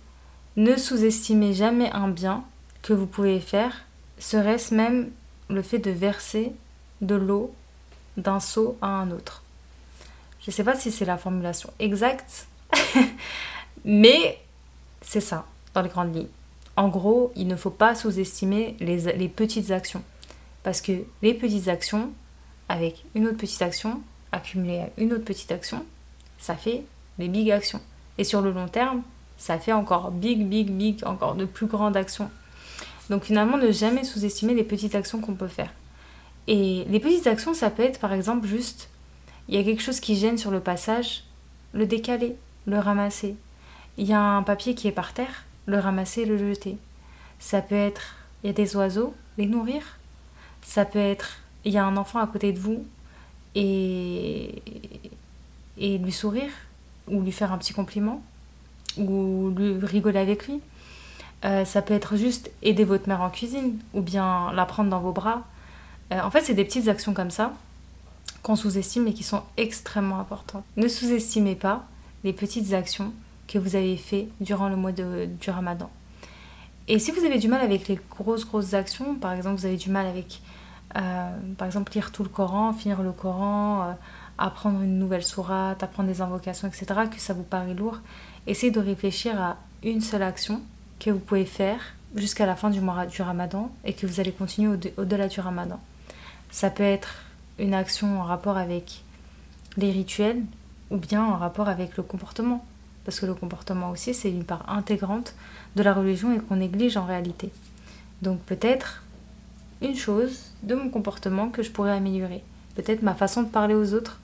ne 0.56 0.76
sous-estimez 0.76 1.52
jamais 1.52 1.90
un 1.92 2.08
bien 2.08 2.44
que 2.82 2.92
vous 2.92 3.06
pouvez 3.06 3.40
faire, 3.40 3.84
serait-ce 4.18 4.74
même 4.74 5.10
le 5.48 5.62
fait 5.62 5.78
de 5.78 5.90
verser 5.90 6.52
de 7.00 7.14
l'eau 7.14 7.54
d'un 8.16 8.40
seau 8.40 8.76
à 8.82 8.88
un 8.88 9.10
autre. 9.10 9.42
Je 10.40 10.50
ne 10.50 10.52
sais 10.52 10.64
pas 10.64 10.76
si 10.76 10.90
c'est 10.90 11.04
la 11.04 11.18
formulation 11.18 11.72
exacte, 11.78 12.46
mais 13.84 14.38
c'est 15.02 15.20
ça, 15.20 15.46
dans 15.74 15.82
les 15.82 15.88
grandes 15.88 16.14
lignes. 16.14 16.28
En 16.76 16.88
gros, 16.88 17.32
il 17.36 17.46
ne 17.46 17.56
faut 17.56 17.70
pas 17.70 17.94
sous-estimer 17.94 18.76
les, 18.80 19.12
les, 19.12 19.28
petites 19.28 19.70
actions. 19.70 20.02
Parce 20.62 20.80
que 20.80 20.92
les 21.20 21.34
petites 21.34 21.68
actions, 21.68 22.10
avec 22.68 23.04
une 23.14 23.26
autre 23.26 23.36
petite 23.36 23.60
action, 23.60 24.00
accumulée 24.32 24.78
à 24.78 24.90
une 24.96 25.12
autre 25.12 25.24
petite 25.24 25.52
action, 25.52 25.84
ça 26.38 26.54
fait 26.54 26.84
des 27.18 27.28
big 27.28 27.50
actions. 27.50 27.80
Et 28.18 28.24
sur 28.24 28.40
le 28.40 28.52
long 28.52 28.68
terme, 28.68 29.02
ça 29.36 29.58
fait 29.58 29.72
encore 29.72 30.10
big, 30.10 30.46
big, 30.46 30.70
big, 30.70 31.04
encore 31.04 31.34
de 31.34 31.44
plus 31.44 31.66
grandes 31.66 31.96
actions. 31.96 32.30
Donc 33.10 33.24
finalement, 33.24 33.58
ne 33.58 33.72
jamais 33.72 34.04
sous-estimer 34.04 34.54
les 34.54 34.64
petites 34.64 34.94
actions 34.94 35.20
qu'on 35.20 35.34
peut 35.34 35.48
faire. 35.48 35.72
Et 36.46 36.84
les 36.88 37.00
petites 37.00 37.26
actions, 37.26 37.54
ça 37.54 37.68
peut 37.68 37.82
être 37.82 37.98
par 37.98 38.12
exemple 38.12 38.46
juste, 38.46 38.88
il 39.48 39.56
y 39.56 39.58
a 39.58 39.64
quelque 39.64 39.82
chose 39.82 39.98
qui 39.98 40.14
gêne 40.14 40.38
sur 40.38 40.52
le 40.52 40.60
passage, 40.60 41.24
le 41.72 41.86
décaler, 41.86 42.36
le 42.66 42.78
ramasser. 42.78 43.34
Il 43.98 44.06
y 44.06 44.12
a 44.12 44.20
un 44.20 44.44
papier 44.44 44.76
qui 44.76 44.86
est 44.86 44.92
par 44.92 45.12
terre, 45.12 45.44
le 45.66 45.78
ramasser, 45.78 46.24
le 46.24 46.38
jeter. 46.38 46.78
Ça 47.40 47.60
peut 47.60 47.74
être, 47.74 48.14
il 48.42 48.46
y 48.46 48.50
a 48.50 48.52
des 48.52 48.76
oiseaux, 48.76 49.12
les 49.38 49.46
nourrir. 49.46 49.98
Ça 50.62 50.84
peut 50.84 51.00
être, 51.00 51.38
il 51.64 51.72
y 51.72 51.78
a 51.78 51.84
un 51.84 51.96
enfant 51.96 52.20
à 52.20 52.28
côté 52.28 52.52
de 52.52 52.60
vous 52.60 52.84
et, 53.56 54.62
et 55.78 55.98
lui 55.98 56.12
sourire, 56.12 56.52
ou 57.08 57.22
lui 57.22 57.32
faire 57.32 57.52
un 57.52 57.58
petit 57.58 57.72
compliment, 57.72 58.22
ou 58.96 59.52
lui 59.56 59.84
rigoler 59.84 60.20
avec 60.20 60.46
lui. 60.46 60.60
Euh, 61.44 61.64
ça 61.64 61.80
peut 61.82 61.94
être 61.94 62.16
juste 62.16 62.50
aider 62.62 62.84
votre 62.84 63.08
mère 63.08 63.22
en 63.22 63.30
cuisine, 63.30 63.78
ou 63.94 64.02
bien 64.02 64.52
la 64.52 64.66
prendre 64.66 64.90
dans 64.90 65.00
vos 65.00 65.12
bras, 65.12 65.42
euh, 66.12 66.20
en 66.20 66.30
fait, 66.30 66.42
c'est 66.42 66.54
des 66.54 66.64
petites 66.64 66.88
actions 66.88 67.14
comme 67.14 67.30
ça 67.30 67.52
qu'on 68.42 68.56
sous-estime 68.56 69.06
et 69.06 69.12
qui 69.12 69.22
sont 69.22 69.42
extrêmement 69.56 70.18
importantes. 70.18 70.64
Ne 70.76 70.88
sous-estimez 70.88 71.54
pas 71.54 71.84
les 72.24 72.32
petites 72.32 72.72
actions 72.72 73.12
que 73.48 73.58
vous 73.58 73.76
avez 73.76 73.96
faites 73.96 74.28
durant 74.40 74.68
le 74.68 74.76
mois 74.76 74.92
de, 74.92 75.28
du 75.40 75.50
ramadan. 75.50 75.90
Et 76.88 76.98
si 76.98 77.10
vous 77.10 77.24
avez 77.24 77.38
du 77.38 77.48
mal 77.48 77.60
avec 77.60 77.88
les 77.88 77.98
grosses, 78.10 78.46
grosses 78.46 78.74
actions, 78.74 79.14
par 79.14 79.32
exemple, 79.32 79.60
vous 79.60 79.66
avez 79.66 79.76
du 79.76 79.90
mal 79.90 80.06
avec, 80.06 80.40
euh, 80.96 81.30
par 81.56 81.66
exemple, 81.66 81.92
lire 81.92 82.12
tout 82.12 82.22
le 82.22 82.28
Coran, 82.28 82.72
finir 82.72 83.02
le 83.02 83.12
Coran, 83.12 83.94
apprendre 84.38 84.80
une 84.80 84.98
nouvelle 84.98 85.22
sourate, 85.22 85.82
apprendre 85.82 86.08
des 86.08 86.20
invocations, 86.20 86.66
etc., 86.66 86.86
que 87.10 87.20
ça 87.20 87.34
vous 87.34 87.42
paraît 87.42 87.74
lourd, 87.74 87.98
essayez 88.46 88.72
de 88.72 88.80
réfléchir 88.80 89.40
à 89.40 89.58
une 89.82 90.00
seule 90.00 90.22
action 90.22 90.62
que 91.00 91.10
vous 91.10 91.18
pouvez 91.18 91.46
faire 91.46 91.80
jusqu'à 92.14 92.46
la 92.46 92.54
fin 92.54 92.70
du 92.70 92.80
mois 92.80 93.06
du 93.06 93.22
ramadan 93.22 93.72
et 93.84 93.94
que 93.94 94.06
vous 94.06 94.20
allez 94.20 94.32
continuer 94.32 94.76
au-delà 94.96 95.26
du 95.26 95.40
ramadan. 95.40 95.80
Ça 96.50 96.70
peut 96.70 96.84
être 96.84 97.24
une 97.58 97.74
action 97.74 98.20
en 98.20 98.24
rapport 98.24 98.56
avec 98.56 99.02
les 99.76 99.90
rituels 99.90 100.42
ou 100.90 100.96
bien 100.96 101.24
en 101.24 101.36
rapport 101.36 101.68
avec 101.68 101.96
le 101.96 102.02
comportement. 102.02 102.64
Parce 103.04 103.18
que 103.18 103.26
le 103.26 103.34
comportement 103.34 103.90
aussi, 103.90 104.12
c'est 104.12 104.30
une 104.30 104.44
part 104.44 104.68
intégrante 104.68 105.34
de 105.74 105.82
la 105.82 105.94
religion 105.94 106.34
et 106.34 106.38
qu'on 106.38 106.56
néglige 106.56 106.96
en 106.96 107.06
réalité. 107.06 107.50
Donc 108.22 108.40
peut-être 108.40 109.02
une 109.80 109.96
chose 109.96 110.52
de 110.62 110.74
mon 110.74 110.90
comportement 110.90 111.48
que 111.48 111.62
je 111.62 111.70
pourrais 111.70 111.92
améliorer. 111.92 112.42
Peut-être 112.74 113.02
ma 113.02 113.14
façon 113.14 113.42
de 113.42 113.48
parler 113.48 113.74
aux 113.74 113.94
autres. 113.94 114.20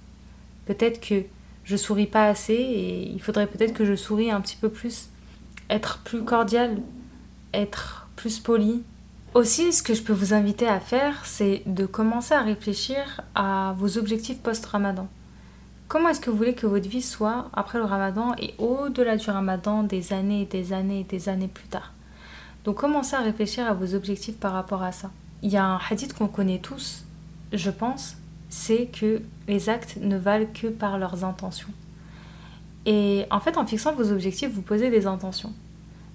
Peut-être 0.66 1.00
que 1.00 1.22
je 1.64 1.76
souris 1.76 2.06
pas 2.06 2.26
assez 2.26 2.54
et 2.54 3.08
il 3.08 3.20
faudrait 3.20 3.46
peut-être 3.46 3.72
que 3.72 3.84
je 3.84 3.94
souris 3.94 4.30
un 4.30 4.40
petit 4.40 4.56
peu 4.56 4.68
plus. 4.68 5.08
Être 5.70 5.98
plus 5.98 6.24
cordial, 6.24 6.82
être 7.52 8.08
plus 8.16 8.38
poli, 8.38 8.84
aussi, 9.36 9.74
ce 9.74 9.82
que 9.82 9.92
je 9.92 10.02
peux 10.02 10.14
vous 10.14 10.32
inviter 10.32 10.66
à 10.66 10.80
faire, 10.80 11.26
c'est 11.26 11.62
de 11.66 11.84
commencer 11.84 12.32
à 12.32 12.40
réfléchir 12.40 13.20
à 13.34 13.74
vos 13.76 13.98
objectifs 13.98 14.38
post-ramadan. 14.38 15.08
Comment 15.88 16.08
est-ce 16.08 16.22
que 16.22 16.30
vous 16.30 16.38
voulez 16.38 16.54
que 16.54 16.66
votre 16.66 16.88
vie 16.88 17.02
soit 17.02 17.50
après 17.52 17.76
le 17.76 17.84
ramadan 17.84 18.34
et 18.38 18.54
au-delà 18.56 19.18
du 19.18 19.28
ramadan 19.28 19.82
des 19.82 20.14
années 20.14 20.40
et 20.40 20.46
des 20.46 20.72
années 20.72 21.00
et 21.00 21.04
des 21.04 21.28
années 21.28 21.48
plus 21.48 21.68
tard? 21.68 21.92
Donc 22.64 22.76
commencez 22.76 23.14
à 23.14 23.20
réfléchir 23.20 23.66
à 23.66 23.74
vos 23.74 23.94
objectifs 23.94 24.38
par 24.38 24.54
rapport 24.54 24.82
à 24.82 24.90
ça. 24.90 25.10
Il 25.42 25.50
y 25.50 25.58
a 25.58 25.66
un 25.66 25.80
hadith 25.90 26.14
qu'on 26.14 26.28
connaît 26.28 26.60
tous, 26.60 27.04
je 27.52 27.70
pense, 27.70 28.16
c'est 28.48 28.86
que 28.86 29.20
les 29.48 29.68
actes 29.68 29.98
ne 30.00 30.16
valent 30.16 30.48
que 30.54 30.68
par 30.68 30.96
leurs 30.96 31.24
intentions. 31.24 31.74
Et 32.86 33.26
en 33.30 33.40
fait, 33.40 33.58
en 33.58 33.66
fixant 33.66 33.92
vos 33.92 34.12
objectifs, 34.12 34.50
vous 34.50 34.62
posez 34.62 34.90
des 34.90 35.06
intentions. 35.06 35.52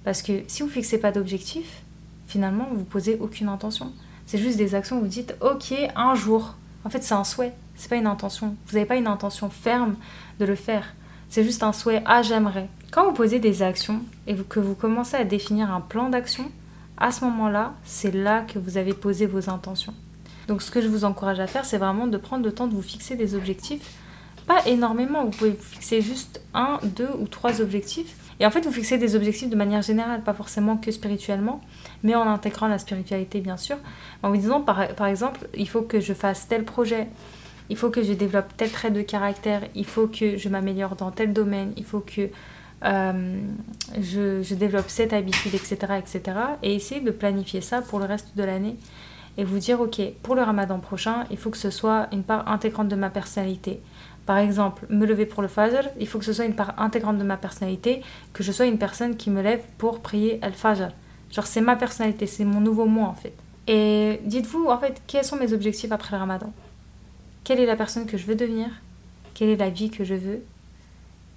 Parce 0.03 0.21
que 0.21 0.41
si 0.47 0.63
vous 0.63 0.69
ne 0.69 0.73
fixez 0.73 0.97
pas 0.97 1.11
d'objectifs, 1.11 1.83
finalement, 2.27 2.67
vous 2.73 2.85
posez 2.85 3.17
aucune 3.19 3.49
intention. 3.49 3.91
C'est 4.25 4.37
juste 4.37 4.57
des 4.57 4.73
actions 4.73 4.97
où 4.97 5.01
vous 5.01 5.07
dites, 5.07 5.35
ok, 5.41 5.73
un 5.95 6.15
jour. 6.15 6.55
En 6.85 6.89
fait, 6.89 7.03
c'est 7.03 7.13
un 7.13 7.25
souhait, 7.25 7.53
c'est 7.75 7.89
pas 7.89 7.97
une 7.97 8.07
intention. 8.07 8.55
Vous 8.67 8.75
n'avez 8.75 8.85
pas 8.85 8.95
une 8.95 9.07
intention 9.07 9.49
ferme 9.49 9.95
de 10.39 10.45
le 10.45 10.55
faire. 10.55 10.95
C'est 11.29 11.43
juste 11.43 11.61
un 11.63 11.73
souhait, 11.73 12.01
ah, 12.05 12.21
j'aimerais. 12.21 12.69
Quand 12.91 13.05
vous 13.05 13.13
posez 13.13 13.39
des 13.39 13.61
actions 13.61 14.01
et 14.27 14.35
que 14.35 14.59
vous 14.59 14.75
commencez 14.75 15.17
à 15.17 15.23
définir 15.25 15.71
un 15.71 15.81
plan 15.81 16.09
d'action, 16.09 16.49
à 16.97 17.11
ce 17.11 17.25
moment-là, 17.25 17.73
c'est 17.83 18.11
là 18.13 18.41
que 18.41 18.59
vous 18.59 18.77
avez 18.77 18.93
posé 18.93 19.25
vos 19.25 19.49
intentions. 19.49 19.93
Donc, 20.47 20.61
ce 20.61 20.71
que 20.71 20.81
je 20.81 20.87
vous 20.87 21.05
encourage 21.05 21.39
à 21.39 21.47
faire, 21.47 21.65
c'est 21.65 21.77
vraiment 21.77 22.07
de 22.07 22.17
prendre 22.17 22.43
le 22.43 22.51
temps 22.51 22.67
de 22.67 22.73
vous 22.73 22.81
fixer 22.81 23.15
des 23.15 23.35
objectifs. 23.35 23.91
Pas 24.47 24.65
énormément, 24.65 25.25
vous 25.25 25.31
pouvez 25.31 25.53
fixer 25.53 26.01
juste 26.01 26.41
un, 26.53 26.79
deux 26.83 27.09
ou 27.19 27.27
trois 27.27 27.61
objectifs 27.61 28.15
et 28.41 28.45
en 28.47 28.49
fait, 28.49 28.61
vous 28.61 28.71
fixez 28.71 28.97
des 28.97 29.15
objectifs 29.15 29.51
de 29.51 29.55
manière 29.55 29.83
générale, 29.83 30.23
pas 30.23 30.33
forcément 30.33 30.75
que 30.75 30.89
spirituellement, 30.89 31.61
mais 32.01 32.15
en 32.15 32.27
intégrant 32.27 32.67
la 32.67 32.79
spiritualité, 32.79 33.39
bien 33.39 33.55
sûr. 33.55 33.77
En 34.23 34.31
vous 34.31 34.37
disant, 34.37 34.61
par, 34.61 34.95
par 34.95 35.05
exemple, 35.05 35.47
il 35.55 35.69
faut 35.69 35.83
que 35.83 35.99
je 35.99 36.11
fasse 36.11 36.47
tel 36.47 36.65
projet, 36.65 37.07
il 37.69 37.77
faut 37.77 37.91
que 37.91 38.01
je 38.01 38.13
développe 38.13 38.47
tel 38.57 38.71
trait 38.71 38.89
de 38.89 39.03
caractère, 39.03 39.61
il 39.75 39.85
faut 39.85 40.07
que 40.07 40.37
je 40.37 40.49
m'améliore 40.49 40.95
dans 40.95 41.11
tel 41.11 41.33
domaine, 41.33 41.71
il 41.77 41.85
faut 41.85 41.99
que 41.99 42.29
euh, 42.83 43.41
je, 44.01 44.41
je, 44.41 44.55
développe 44.55 44.89
cette 44.89 45.13
habitude, 45.13 45.53
etc., 45.53 45.77
etc. 45.99 46.37
Et 46.63 46.73
essayer 46.73 46.99
de 46.99 47.11
planifier 47.11 47.61
ça 47.61 47.83
pour 47.83 47.99
le 47.99 48.05
reste 48.05 48.35
de 48.35 48.43
l'année 48.43 48.75
et 49.37 49.43
vous 49.43 49.59
dire, 49.59 49.79
ok, 49.79 50.01
pour 50.23 50.33
le 50.33 50.41
ramadan 50.41 50.79
prochain, 50.79 51.25
il 51.29 51.37
faut 51.37 51.51
que 51.51 51.57
ce 51.57 51.69
soit 51.69 52.07
une 52.11 52.23
part 52.23 52.47
intégrante 52.47 52.87
de 52.87 52.95
ma 52.95 53.11
personnalité. 53.11 53.81
Par 54.25 54.37
exemple, 54.37 54.85
me 54.89 55.05
lever 55.05 55.25
pour 55.25 55.41
le 55.41 55.47
Fajr, 55.47 55.89
il 55.99 56.07
faut 56.07 56.19
que 56.19 56.25
ce 56.25 56.33
soit 56.33 56.45
une 56.45 56.55
part 56.55 56.79
intégrante 56.79 57.17
de 57.17 57.23
ma 57.23 57.37
personnalité, 57.37 58.01
que 58.33 58.43
je 58.43 58.51
sois 58.51 58.65
une 58.65 58.77
personne 58.77 59.17
qui 59.17 59.29
me 59.29 59.41
lève 59.41 59.61
pour 59.77 59.99
prier 59.99 60.39
Al-Fajr. 60.41 60.89
Genre, 61.31 61.47
c'est 61.47 61.61
ma 61.61 61.75
personnalité, 61.75 62.27
c'est 62.27 62.45
mon 62.45 62.59
nouveau 62.59 62.85
moi 62.85 63.07
en 63.07 63.15
fait. 63.15 63.33
Et 63.67 64.19
dites-vous, 64.25 64.67
en 64.67 64.77
fait, 64.77 65.01
quels 65.07 65.23
sont 65.23 65.37
mes 65.37 65.53
objectifs 65.53 65.91
après 65.91 66.15
le 66.15 66.19
ramadan? 66.19 66.51
Quelle 67.43 67.59
est 67.59 67.65
la 67.65 67.75
personne 67.75 68.05
que 68.05 68.17
je 68.17 68.25
veux 68.25 68.35
devenir? 68.35 68.69
Quelle 69.33 69.49
est 69.49 69.57
la 69.57 69.69
vie 69.69 69.89
que 69.89 70.03
je 70.03 70.13
veux? 70.13 70.43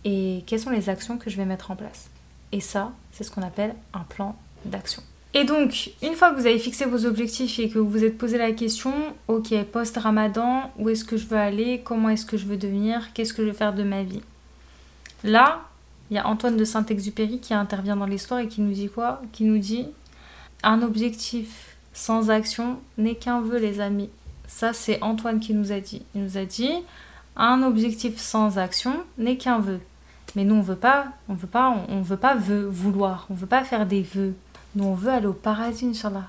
Et 0.04 0.42
quelles 0.46 0.60
sont 0.60 0.70
les 0.70 0.88
actions 0.88 1.16
que 1.16 1.30
je 1.30 1.36
vais 1.36 1.44
mettre 1.44 1.70
en 1.70 1.76
place? 1.76 2.10
Et 2.52 2.60
ça, 2.60 2.92
c'est 3.12 3.24
ce 3.24 3.30
qu'on 3.30 3.42
appelle 3.42 3.74
un 3.94 4.00
plan 4.00 4.36
d'action. 4.64 5.02
Et 5.36 5.44
donc, 5.44 5.90
une 6.02 6.14
fois 6.14 6.30
que 6.30 6.36
vous 6.36 6.46
avez 6.46 6.60
fixé 6.60 6.84
vos 6.84 7.06
objectifs 7.06 7.58
et 7.58 7.68
que 7.68 7.78
vous 7.78 7.90
vous 7.90 8.04
êtes 8.04 8.16
posé 8.16 8.38
la 8.38 8.52
question, 8.52 8.92
ok, 9.26 9.52
post-ramadan, 9.64 10.70
où 10.78 10.88
est-ce 10.88 11.04
que 11.04 11.16
je 11.16 11.26
veux 11.26 11.36
aller 11.36 11.82
Comment 11.84 12.08
est-ce 12.08 12.24
que 12.24 12.36
je 12.36 12.46
veux 12.46 12.56
devenir 12.56 13.12
Qu'est-ce 13.12 13.34
que 13.34 13.42
je 13.42 13.48
veux 13.48 13.54
faire 13.54 13.74
de 13.74 13.82
ma 13.82 14.04
vie? 14.04 14.22
Là, 15.24 15.62
il 16.10 16.14
y 16.14 16.18
a 16.18 16.26
Antoine 16.26 16.56
de 16.56 16.64
Saint-Exupéry 16.64 17.40
qui 17.40 17.52
intervient 17.52 17.96
dans 17.96 18.06
l'histoire 18.06 18.40
et 18.40 18.46
qui 18.46 18.60
nous 18.60 18.72
dit 18.72 18.88
quoi? 18.88 19.22
Qui 19.32 19.44
nous 19.44 19.58
dit 19.58 19.88
un 20.62 20.80
objectif 20.82 21.76
sans 21.92 22.30
action 22.30 22.78
n'est 22.96 23.14
qu'un 23.16 23.40
vœu, 23.40 23.58
les 23.58 23.80
amis. 23.80 24.10
Ça, 24.46 24.72
c'est 24.72 25.02
Antoine 25.02 25.40
qui 25.40 25.52
nous 25.52 25.72
a 25.72 25.80
dit. 25.80 26.02
Il 26.14 26.22
nous 26.22 26.38
a 26.38 26.44
dit 26.44 26.72
Un 27.36 27.62
objectif 27.62 28.18
sans 28.18 28.58
action 28.58 29.04
n'est 29.18 29.36
qu'un 29.36 29.58
vœu. 29.58 29.80
Mais 30.36 30.44
nous, 30.44 30.54
on 30.54 30.62
veut 30.62 30.76
pas, 30.76 31.08
on 31.28 31.34
veut 31.34 31.46
pas, 31.46 31.74
on, 31.88 32.00
veut 32.00 32.16
pas 32.16 32.34
vœu, 32.34 32.66
vouloir. 32.66 33.26
On 33.30 33.34
veut 33.34 33.46
pas 33.46 33.62
faire 33.62 33.86
des 33.86 34.02
vœux. 34.02 34.34
Nous, 34.74 34.84
on 34.84 34.94
veut 34.94 35.10
aller 35.10 35.26
au 35.26 35.32
paradis, 35.32 35.86
Inch'Allah. 35.86 36.24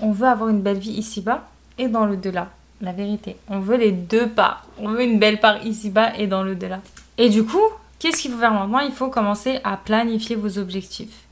On 0.00 0.12
veut 0.12 0.26
avoir 0.26 0.48
une 0.48 0.62
belle 0.62 0.78
vie 0.78 0.92
ici-bas 0.92 1.48
et 1.78 1.88
dans 1.88 2.06
le 2.06 2.16
delà. 2.16 2.50
La 2.80 2.92
vérité. 2.92 3.36
On 3.48 3.60
veut 3.60 3.76
les 3.76 3.92
deux 3.92 4.28
pas. 4.28 4.62
On 4.78 4.88
veut 4.88 5.04
une 5.04 5.18
belle 5.18 5.40
part 5.40 5.64
ici-bas 5.64 6.16
et 6.16 6.26
dans 6.26 6.42
le 6.42 6.56
delà. 6.56 6.80
Et 7.18 7.28
du 7.28 7.44
coup, 7.44 7.62
qu'est-ce 7.98 8.22
qu'il 8.22 8.32
faut 8.32 8.38
faire 8.38 8.52
maintenant? 8.52 8.80
Il 8.80 8.92
faut 8.92 9.08
commencer 9.08 9.60
à 9.64 9.76
planifier 9.76 10.34
vos 10.34 10.58
objectifs. 10.58 11.24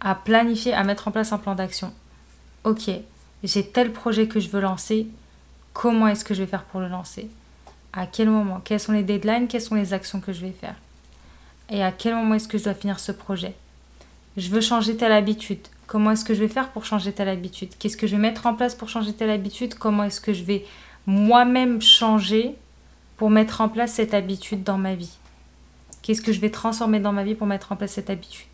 À 0.00 0.14
planifier, 0.14 0.72
à 0.74 0.84
mettre 0.84 1.08
en 1.08 1.10
place 1.10 1.32
un 1.32 1.38
plan 1.38 1.54
d'action. 1.54 1.92
Ok, 2.64 2.90
j'ai 3.42 3.66
tel 3.66 3.92
projet 3.92 4.28
que 4.28 4.40
je 4.40 4.48
veux 4.48 4.60
lancer. 4.60 5.08
Comment 5.72 6.08
est-ce 6.08 6.24
que 6.24 6.34
je 6.34 6.42
vais 6.42 6.48
faire 6.48 6.64
pour 6.64 6.80
le 6.80 6.88
lancer? 6.88 7.28
À 7.92 8.06
quel 8.06 8.30
moment? 8.30 8.60
Quelles 8.62 8.80
sont 8.80 8.92
les 8.92 9.02
deadlines? 9.02 9.48
Quelles 9.48 9.62
sont 9.62 9.74
les 9.74 9.92
actions 9.92 10.20
que 10.20 10.32
je 10.32 10.42
vais 10.42 10.52
faire? 10.52 10.76
Et 11.68 11.82
à 11.82 11.90
quel 11.92 12.14
moment 12.14 12.34
est-ce 12.34 12.48
que 12.48 12.58
je 12.58 12.64
dois 12.64 12.74
finir 12.74 13.00
ce 13.00 13.12
projet? 13.12 13.54
Je 14.36 14.50
veux 14.50 14.60
changer 14.60 14.96
telle 14.96 15.12
habitude. 15.12 15.66
Comment 15.86 16.10
est-ce 16.10 16.24
que 16.24 16.34
je 16.34 16.40
vais 16.40 16.48
faire 16.48 16.70
pour 16.70 16.84
changer 16.84 17.12
telle 17.12 17.28
habitude? 17.28 17.70
Qu'est-ce 17.78 17.96
que 17.96 18.06
je 18.06 18.16
vais 18.16 18.22
mettre 18.22 18.46
en 18.46 18.54
place 18.54 18.74
pour 18.74 18.88
changer 18.88 19.12
telle 19.12 19.30
habitude? 19.30 19.74
Comment 19.74 20.04
est-ce 20.04 20.20
que 20.20 20.32
je 20.32 20.42
vais 20.42 20.64
moi-même 21.06 21.80
changer 21.80 22.54
pour 23.16 23.30
mettre 23.30 23.60
en 23.60 23.68
place 23.68 23.92
cette 23.92 24.12
habitude 24.12 24.64
dans 24.64 24.78
ma 24.78 24.94
vie? 24.94 25.16
Qu'est-ce 26.02 26.22
que 26.22 26.32
je 26.32 26.40
vais 26.40 26.50
transformer 26.50 26.98
dans 26.98 27.12
ma 27.12 27.24
vie 27.24 27.34
pour 27.34 27.46
mettre 27.46 27.70
en 27.72 27.76
place 27.76 27.92
cette 27.92 28.10
habitude? 28.10 28.46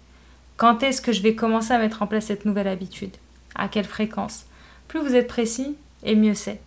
Quand 0.58 0.82
est-ce 0.82 1.00
que 1.00 1.12
je 1.12 1.22
vais 1.22 1.34
commencer 1.34 1.72
à 1.72 1.78
mettre 1.78 2.02
en 2.02 2.06
place 2.06 2.26
cette 2.26 2.44
nouvelle 2.44 2.68
habitude? 2.68 3.16
À 3.54 3.68
quelle 3.68 3.84
fréquence? 3.84 4.44
Plus 4.88 5.00
vous 5.00 5.14
êtes 5.14 5.28
précis, 5.28 5.76
et 6.02 6.14
mieux 6.14 6.34
c'est. 6.34 6.60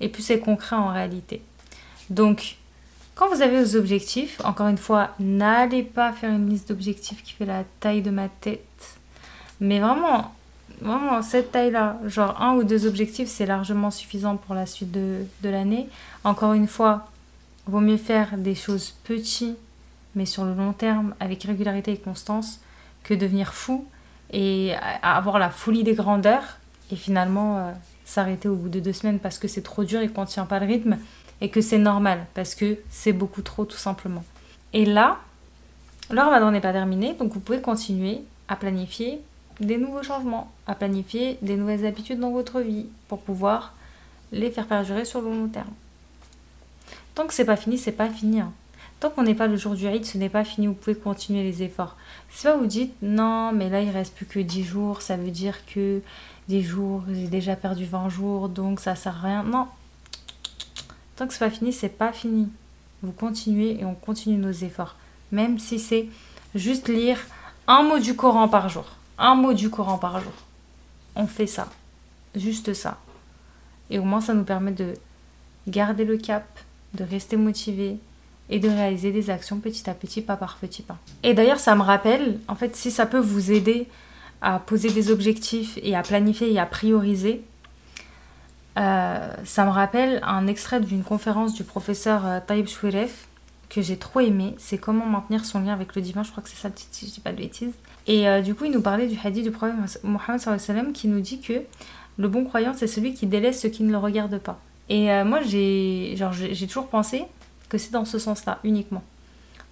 Et 0.00 0.08
plus 0.08 0.22
c'est 0.22 0.40
concret 0.40 0.76
en 0.76 0.88
réalité. 0.88 1.42
Donc, 2.08 2.56
quand 3.14 3.28
vous 3.28 3.42
avez 3.42 3.62
vos 3.62 3.76
objectifs, 3.76 4.40
encore 4.44 4.68
une 4.68 4.78
fois, 4.78 5.14
n'allez 5.18 5.82
pas 5.82 6.12
faire 6.12 6.30
une 6.30 6.48
liste 6.48 6.68
d'objectifs 6.68 7.22
qui 7.22 7.32
fait 7.32 7.46
la 7.46 7.64
taille 7.80 8.02
de 8.02 8.10
ma 8.10 8.28
tête 8.28 8.98
mais 9.60 9.80
vraiment, 9.80 10.34
vraiment, 10.80 11.22
cette 11.22 11.52
taille-là, 11.52 11.98
genre 12.06 12.40
un 12.40 12.54
ou 12.54 12.64
deux 12.64 12.86
objectifs, 12.86 13.28
c'est 13.28 13.46
largement 13.46 13.90
suffisant 13.90 14.36
pour 14.36 14.54
la 14.54 14.66
suite 14.66 14.90
de, 14.90 15.24
de 15.42 15.48
l'année. 15.48 15.88
Encore 16.24 16.52
une 16.52 16.68
fois, 16.68 17.08
vaut 17.66 17.80
mieux 17.80 17.96
faire 17.96 18.36
des 18.36 18.54
choses 18.54 18.94
petites, 19.04 19.56
mais 20.14 20.26
sur 20.26 20.44
le 20.44 20.54
long 20.54 20.72
terme, 20.72 21.14
avec 21.20 21.44
régularité 21.44 21.92
et 21.92 21.98
constance, 21.98 22.60
que 23.02 23.14
devenir 23.14 23.52
fou 23.52 23.86
et 24.32 24.74
avoir 25.02 25.38
la 25.38 25.50
folie 25.50 25.84
des 25.84 25.94
grandeurs 25.94 26.58
et 26.90 26.96
finalement 26.96 27.58
euh, 27.58 27.72
s'arrêter 28.04 28.48
au 28.48 28.56
bout 28.56 28.68
de 28.68 28.80
deux 28.80 28.92
semaines 28.92 29.20
parce 29.20 29.38
que 29.38 29.46
c'est 29.46 29.62
trop 29.62 29.84
dur 29.84 30.00
et 30.00 30.08
qu'on 30.08 30.22
ne 30.22 30.26
tient 30.26 30.46
pas 30.46 30.58
le 30.58 30.66
rythme 30.66 30.98
et 31.40 31.50
que 31.50 31.60
c'est 31.60 31.78
normal 31.78 32.26
parce 32.34 32.54
que 32.54 32.78
c'est 32.90 33.12
beaucoup 33.12 33.42
trop 33.42 33.64
tout 33.64 33.76
simplement. 33.76 34.24
Et 34.72 34.84
là, 34.84 35.18
le 36.10 36.20
ramadan 36.20 36.50
n'est 36.50 36.60
pas 36.60 36.72
terminé, 36.72 37.14
donc 37.14 37.32
vous 37.32 37.40
pouvez 37.40 37.60
continuer 37.60 38.20
à 38.48 38.56
planifier 38.56 39.20
des 39.60 39.78
nouveaux 39.78 40.02
changements, 40.02 40.52
à 40.66 40.74
planifier 40.74 41.38
des 41.42 41.56
nouvelles 41.56 41.86
habitudes 41.86 42.20
dans 42.20 42.30
votre 42.30 42.60
vie 42.60 42.86
pour 43.08 43.20
pouvoir 43.20 43.74
les 44.32 44.50
faire 44.50 44.66
perdurer 44.66 45.04
sur 45.04 45.20
le 45.22 45.30
long 45.30 45.48
terme. 45.48 45.70
Tant 47.14 47.26
que 47.26 47.34
c'est 47.34 47.44
pas 47.44 47.56
fini, 47.56 47.78
c'est 47.78 47.92
pas 47.92 48.10
fini. 48.10 48.40
Hein. 48.40 48.52
Tant 49.00 49.10
qu'on 49.10 49.22
n'est 49.22 49.34
pas 49.34 49.46
le 49.46 49.56
jour 49.56 49.74
du 49.74 49.86
Eid, 49.86 50.04
ce 50.04 50.18
n'est 50.18 50.28
pas 50.28 50.44
fini, 50.44 50.66
vous 50.66 50.74
pouvez 50.74 50.96
continuer 50.96 51.42
les 51.42 51.62
efforts. 51.62 51.96
Pas 52.42 52.56
vous 52.56 52.66
dites 52.66 52.94
non, 53.02 53.52
mais 53.52 53.68
là 53.68 53.80
il 53.80 53.90
reste 53.90 54.14
plus 54.14 54.26
que 54.26 54.38
10 54.38 54.64
jours, 54.64 55.02
ça 55.02 55.16
veut 55.16 55.30
dire 55.30 55.64
que 55.66 56.00
10 56.48 56.62
jours, 56.62 57.02
j'ai 57.10 57.28
déjà 57.28 57.56
perdu 57.56 57.84
20 57.84 58.08
jours, 58.08 58.48
donc 58.48 58.80
ça 58.80 58.94
sert 58.94 59.16
à 59.24 59.28
rien. 59.28 59.42
Non. 59.42 59.66
Tant 61.16 61.26
que 61.26 61.32
c'est 61.32 61.40
pas 61.40 61.50
fini, 61.50 61.72
c'est 61.72 61.88
pas 61.88 62.12
fini. 62.12 62.48
Vous 63.02 63.12
continuez 63.12 63.80
et 63.80 63.84
on 63.84 63.94
continue 63.94 64.36
nos 64.36 64.52
efforts. 64.52 64.96
Même 65.32 65.58
si 65.58 65.78
c'est 65.78 66.08
juste 66.54 66.88
lire 66.88 67.18
un 67.66 67.82
mot 67.82 67.98
du 67.98 68.14
Coran 68.14 68.48
par 68.48 68.68
jour 68.68 68.86
un 69.18 69.34
mot 69.34 69.52
du 69.52 69.70
Coran 69.70 69.98
par 69.98 70.20
jour. 70.20 70.32
On 71.14 71.26
fait 71.26 71.46
ça. 71.46 71.68
Juste 72.34 72.74
ça. 72.74 72.98
Et 73.90 73.98
au 73.98 74.04
moins, 74.04 74.20
ça 74.20 74.34
nous 74.34 74.44
permet 74.44 74.72
de 74.72 74.94
garder 75.68 76.04
le 76.04 76.16
cap, 76.16 76.44
de 76.94 77.04
rester 77.04 77.36
motivé 77.36 77.98
et 78.48 78.60
de 78.60 78.68
réaliser 78.68 79.12
des 79.12 79.30
actions 79.30 79.58
petit 79.58 79.88
à 79.88 79.94
petit, 79.94 80.20
pas 80.22 80.36
par 80.36 80.56
petit 80.56 80.82
pas. 80.82 80.98
Et 81.22 81.34
d'ailleurs, 81.34 81.58
ça 81.58 81.74
me 81.74 81.82
rappelle, 81.82 82.38
en 82.48 82.54
fait, 82.54 82.76
si 82.76 82.90
ça 82.90 83.06
peut 83.06 83.18
vous 83.18 83.50
aider 83.50 83.88
à 84.42 84.58
poser 84.58 84.90
des 84.90 85.10
objectifs 85.10 85.78
et 85.82 85.96
à 85.96 86.02
planifier 86.02 86.52
et 86.52 86.58
à 86.58 86.66
prioriser, 86.66 87.42
euh, 88.78 89.34
ça 89.44 89.64
me 89.64 89.70
rappelle 89.70 90.20
un 90.22 90.46
extrait 90.46 90.80
d'une 90.80 91.02
conférence 91.02 91.54
du 91.54 91.64
professeur 91.64 92.26
euh, 92.26 92.40
Taïb 92.46 92.68
Chouiref 92.68 93.26
que 93.70 93.80
j'ai 93.80 93.96
trop 93.96 94.20
aimé. 94.20 94.54
C'est 94.58 94.78
comment 94.78 95.06
maintenir 95.06 95.44
son 95.44 95.60
lien 95.60 95.72
avec 95.72 95.96
le 95.96 96.02
divin. 96.02 96.22
Je 96.22 96.30
crois 96.30 96.42
que 96.42 96.50
c'est 96.50 96.56
ça 96.56 96.68
si 96.74 97.06
je 97.06 97.12
dis 97.12 97.20
pas 97.20 97.32
de 97.32 97.38
bêtises. 97.38 97.72
Et 98.06 98.28
euh, 98.28 98.40
du 98.40 98.54
coup, 98.54 98.64
il 98.64 98.72
nous 98.72 98.82
parlait 98.82 99.08
du 99.08 99.18
hadith 99.22 99.44
du 99.44 99.50
prophète 99.50 100.00
Mohammed 100.04 100.92
qui 100.92 101.08
nous 101.08 101.20
dit 101.20 101.40
que 101.40 101.62
le 102.18 102.28
bon 102.28 102.44
croyant, 102.44 102.72
c'est 102.74 102.86
celui 102.86 103.14
qui 103.14 103.26
délaisse 103.26 103.60
ce 103.60 103.66
qui 103.66 103.82
ne 103.82 103.90
le 103.90 103.98
regarde 103.98 104.38
pas. 104.38 104.60
Et 104.88 105.10
euh, 105.10 105.24
moi, 105.24 105.40
j'ai 105.42 106.16
toujours 106.68 106.88
pensé 106.88 107.24
que 107.68 107.78
c'est 107.78 107.90
dans 107.90 108.04
ce 108.04 108.18
sens-là, 108.18 108.60
uniquement. 108.64 109.02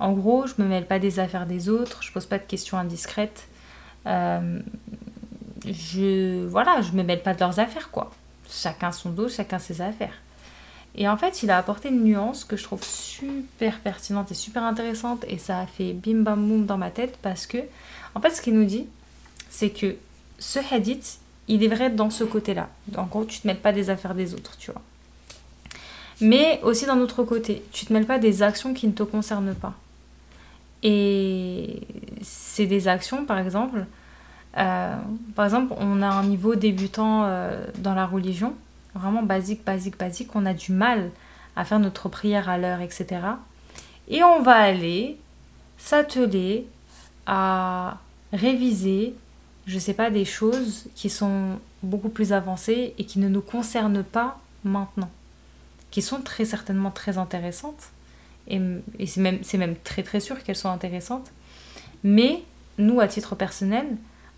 En 0.00 0.12
gros, 0.12 0.46
je 0.46 0.54
me 0.58 0.66
mêle 0.66 0.86
pas 0.86 0.98
des 0.98 1.20
affaires 1.20 1.46
des 1.46 1.68
autres, 1.68 2.02
je 2.02 2.12
pose 2.12 2.26
pas 2.26 2.38
de 2.38 2.44
questions 2.44 2.76
indiscrètes. 2.76 3.46
Euh, 4.06 4.58
je 5.64 6.44
voilà, 6.46 6.82
je 6.82 6.92
me 6.92 7.04
mêle 7.04 7.22
pas 7.22 7.34
de 7.34 7.40
leurs 7.40 7.60
affaires, 7.60 7.90
quoi. 7.90 8.10
Chacun 8.50 8.90
son 8.90 9.10
dos, 9.10 9.28
chacun 9.28 9.58
ses 9.58 9.80
affaires. 9.80 10.14
Et 10.96 11.08
en 11.08 11.16
fait, 11.16 11.42
il 11.42 11.50
a 11.50 11.58
apporté 11.58 11.88
une 11.88 12.04
nuance 12.04 12.44
que 12.44 12.56
je 12.56 12.62
trouve 12.62 12.84
super 12.84 13.80
pertinente 13.80 14.30
et 14.30 14.34
super 14.34 14.62
intéressante 14.62 15.24
et 15.26 15.38
ça 15.38 15.60
a 15.60 15.66
fait 15.66 15.92
bim 15.92 16.22
bam 16.22 16.46
boum 16.46 16.66
dans 16.66 16.78
ma 16.78 16.90
tête 16.90 17.18
parce 17.20 17.46
que, 17.46 17.58
en 18.14 18.20
fait, 18.20 18.30
ce 18.30 18.40
qu'il 18.40 18.54
nous 18.54 18.64
dit, 18.64 18.86
c'est 19.50 19.70
que 19.70 19.96
ce 20.38 20.58
hadith, 20.72 21.18
il 21.48 21.62
est 21.62 21.68
vrai 21.68 21.90
dans 21.90 22.10
ce 22.10 22.24
côté-là. 22.24 22.68
En 22.96 23.04
gros, 23.04 23.24
tu 23.24 23.40
te 23.40 23.46
mêles 23.46 23.60
pas 23.60 23.72
des 23.72 23.90
affaires 23.90 24.14
des 24.14 24.34
autres, 24.34 24.56
tu 24.58 24.70
vois. 24.70 24.82
Mais 26.20 26.60
aussi 26.62 26.86
d'un 26.86 26.98
autre 27.00 27.24
côté, 27.24 27.62
tu 27.72 27.86
te 27.86 27.92
mêles 27.92 28.06
pas 28.06 28.18
des 28.18 28.42
actions 28.42 28.72
qui 28.72 28.86
ne 28.86 28.92
te 28.92 29.02
concernent 29.02 29.54
pas. 29.54 29.74
Et 30.82 31.80
c'est 32.22 32.66
des 32.66 32.88
actions, 32.88 33.24
par 33.24 33.38
exemple, 33.38 33.86
euh, 34.56 34.96
par 35.34 35.44
exemple, 35.44 35.74
on 35.78 36.02
a 36.02 36.08
un 36.08 36.24
niveau 36.24 36.54
débutant 36.54 37.24
euh, 37.24 37.64
dans 37.78 37.94
la 37.94 38.06
religion 38.06 38.54
vraiment 38.94 39.22
basique, 39.22 39.64
basique, 39.64 39.98
basique, 39.98 40.34
on 40.34 40.46
a 40.46 40.54
du 40.54 40.72
mal 40.72 41.10
à 41.56 41.64
faire 41.64 41.80
notre 41.80 42.08
prière 42.08 42.48
à 42.48 42.58
l'heure, 42.58 42.80
etc. 42.80 43.06
Et 44.08 44.22
on 44.22 44.42
va 44.42 44.54
aller 44.54 45.18
s'atteler 45.78 46.66
à 47.26 47.98
réviser, 48.34 49.14
je 49.66 49.78
sais 49.78 49.94
pas, 49.94 50.10
des 50.10 50.24
choses 50.24 50.86
qui 50.94 51.08
sont 51.08 51.58
beaucoup 51.82 52.08
plus 52.08 52.32
avancées 52.32 52.94
et 52.98 53.04
qui 53.04 53.18
ne 53.18 53.28
nous 53.28 53.40
concernent 53.40 54.02
pas 54.02 54.40
maintenant, 54.64 55.10
qui 55.90 56.02
sont 56.02 56.20
très 56.20 56.44
certainement 56.44 56.90
très 56.90 57.16
intéressantes, 57.16 57.90
et, 58.48 58.60
c'est 59.06 59.20
même, 59.20 59.38
même 59.54 59.76
très 59.84 60.02
très 60.02 60.20
sûr 60.20 60.42
qu'elles 60.42 60.56
sont 60.56 60.68
intéressantes, 60.68 61.30
mais 62.02 62.42
nous, 62.76 63.00
à 63.00 63.08
titre 63.08 63.34
personnel, 63.34 63.86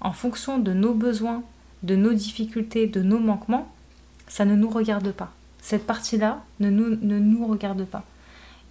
en 0.01 0.13
fonction 0.13 0.59
de 0.59 0.73
nos 0.73 0.95
besoins, 0.95 1.43
de 1.83 1.97
nos 1.97 2.13
difficultés, 2.13 2.87
de 2.87 3.01
nos 3.01 3.19
manquements, 3.19 3.73
ça 4.29 4.45
ne 4.45 4.55
nous 4.55 4.69
regarde 4.69 5.11
pas. 5.11 5.33
Cette 5.61 5.87
partie-là 5.87 6.45
ne 6.61 6.71
nous, 6.71 6.97
ne 7.01 7.19
nous 7.19 7.47
regarde 7.47 7.85
pas. 7.85 8.05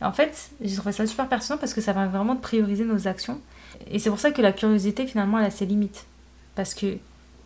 En 0.02 0.12
fait, 0.12 0.52
j'ai 0.62 0.76
trouvé 0.76 0.92
ça 0.92 1.08
super 1.08 1.28
pertinent 1.28 1.58
parce 1.58 1.74
que 1.74 1.82
ça 1.82 1.94
permet 1.94 2.10
vraiment 2.10 2.36
de 2.36 2.42
prioriser 2.42 2.86
nos 2.86 3.08
actions. 3.08 3.42
Et 3.90 4.00
c'est 4.00 4.10
pour 4.10 4.20
ça 4.20 4.32
que 4.32 4.42
la 4.42 4.52
curiosité, 4.52 5.08
finalement, 5.08 5.40
elle 5.40 5.46
a 5.46 5.52
ses 5.52 5.66
limites. 5.66 6.06
Parce 6.56 6.74
que 6.74 6.98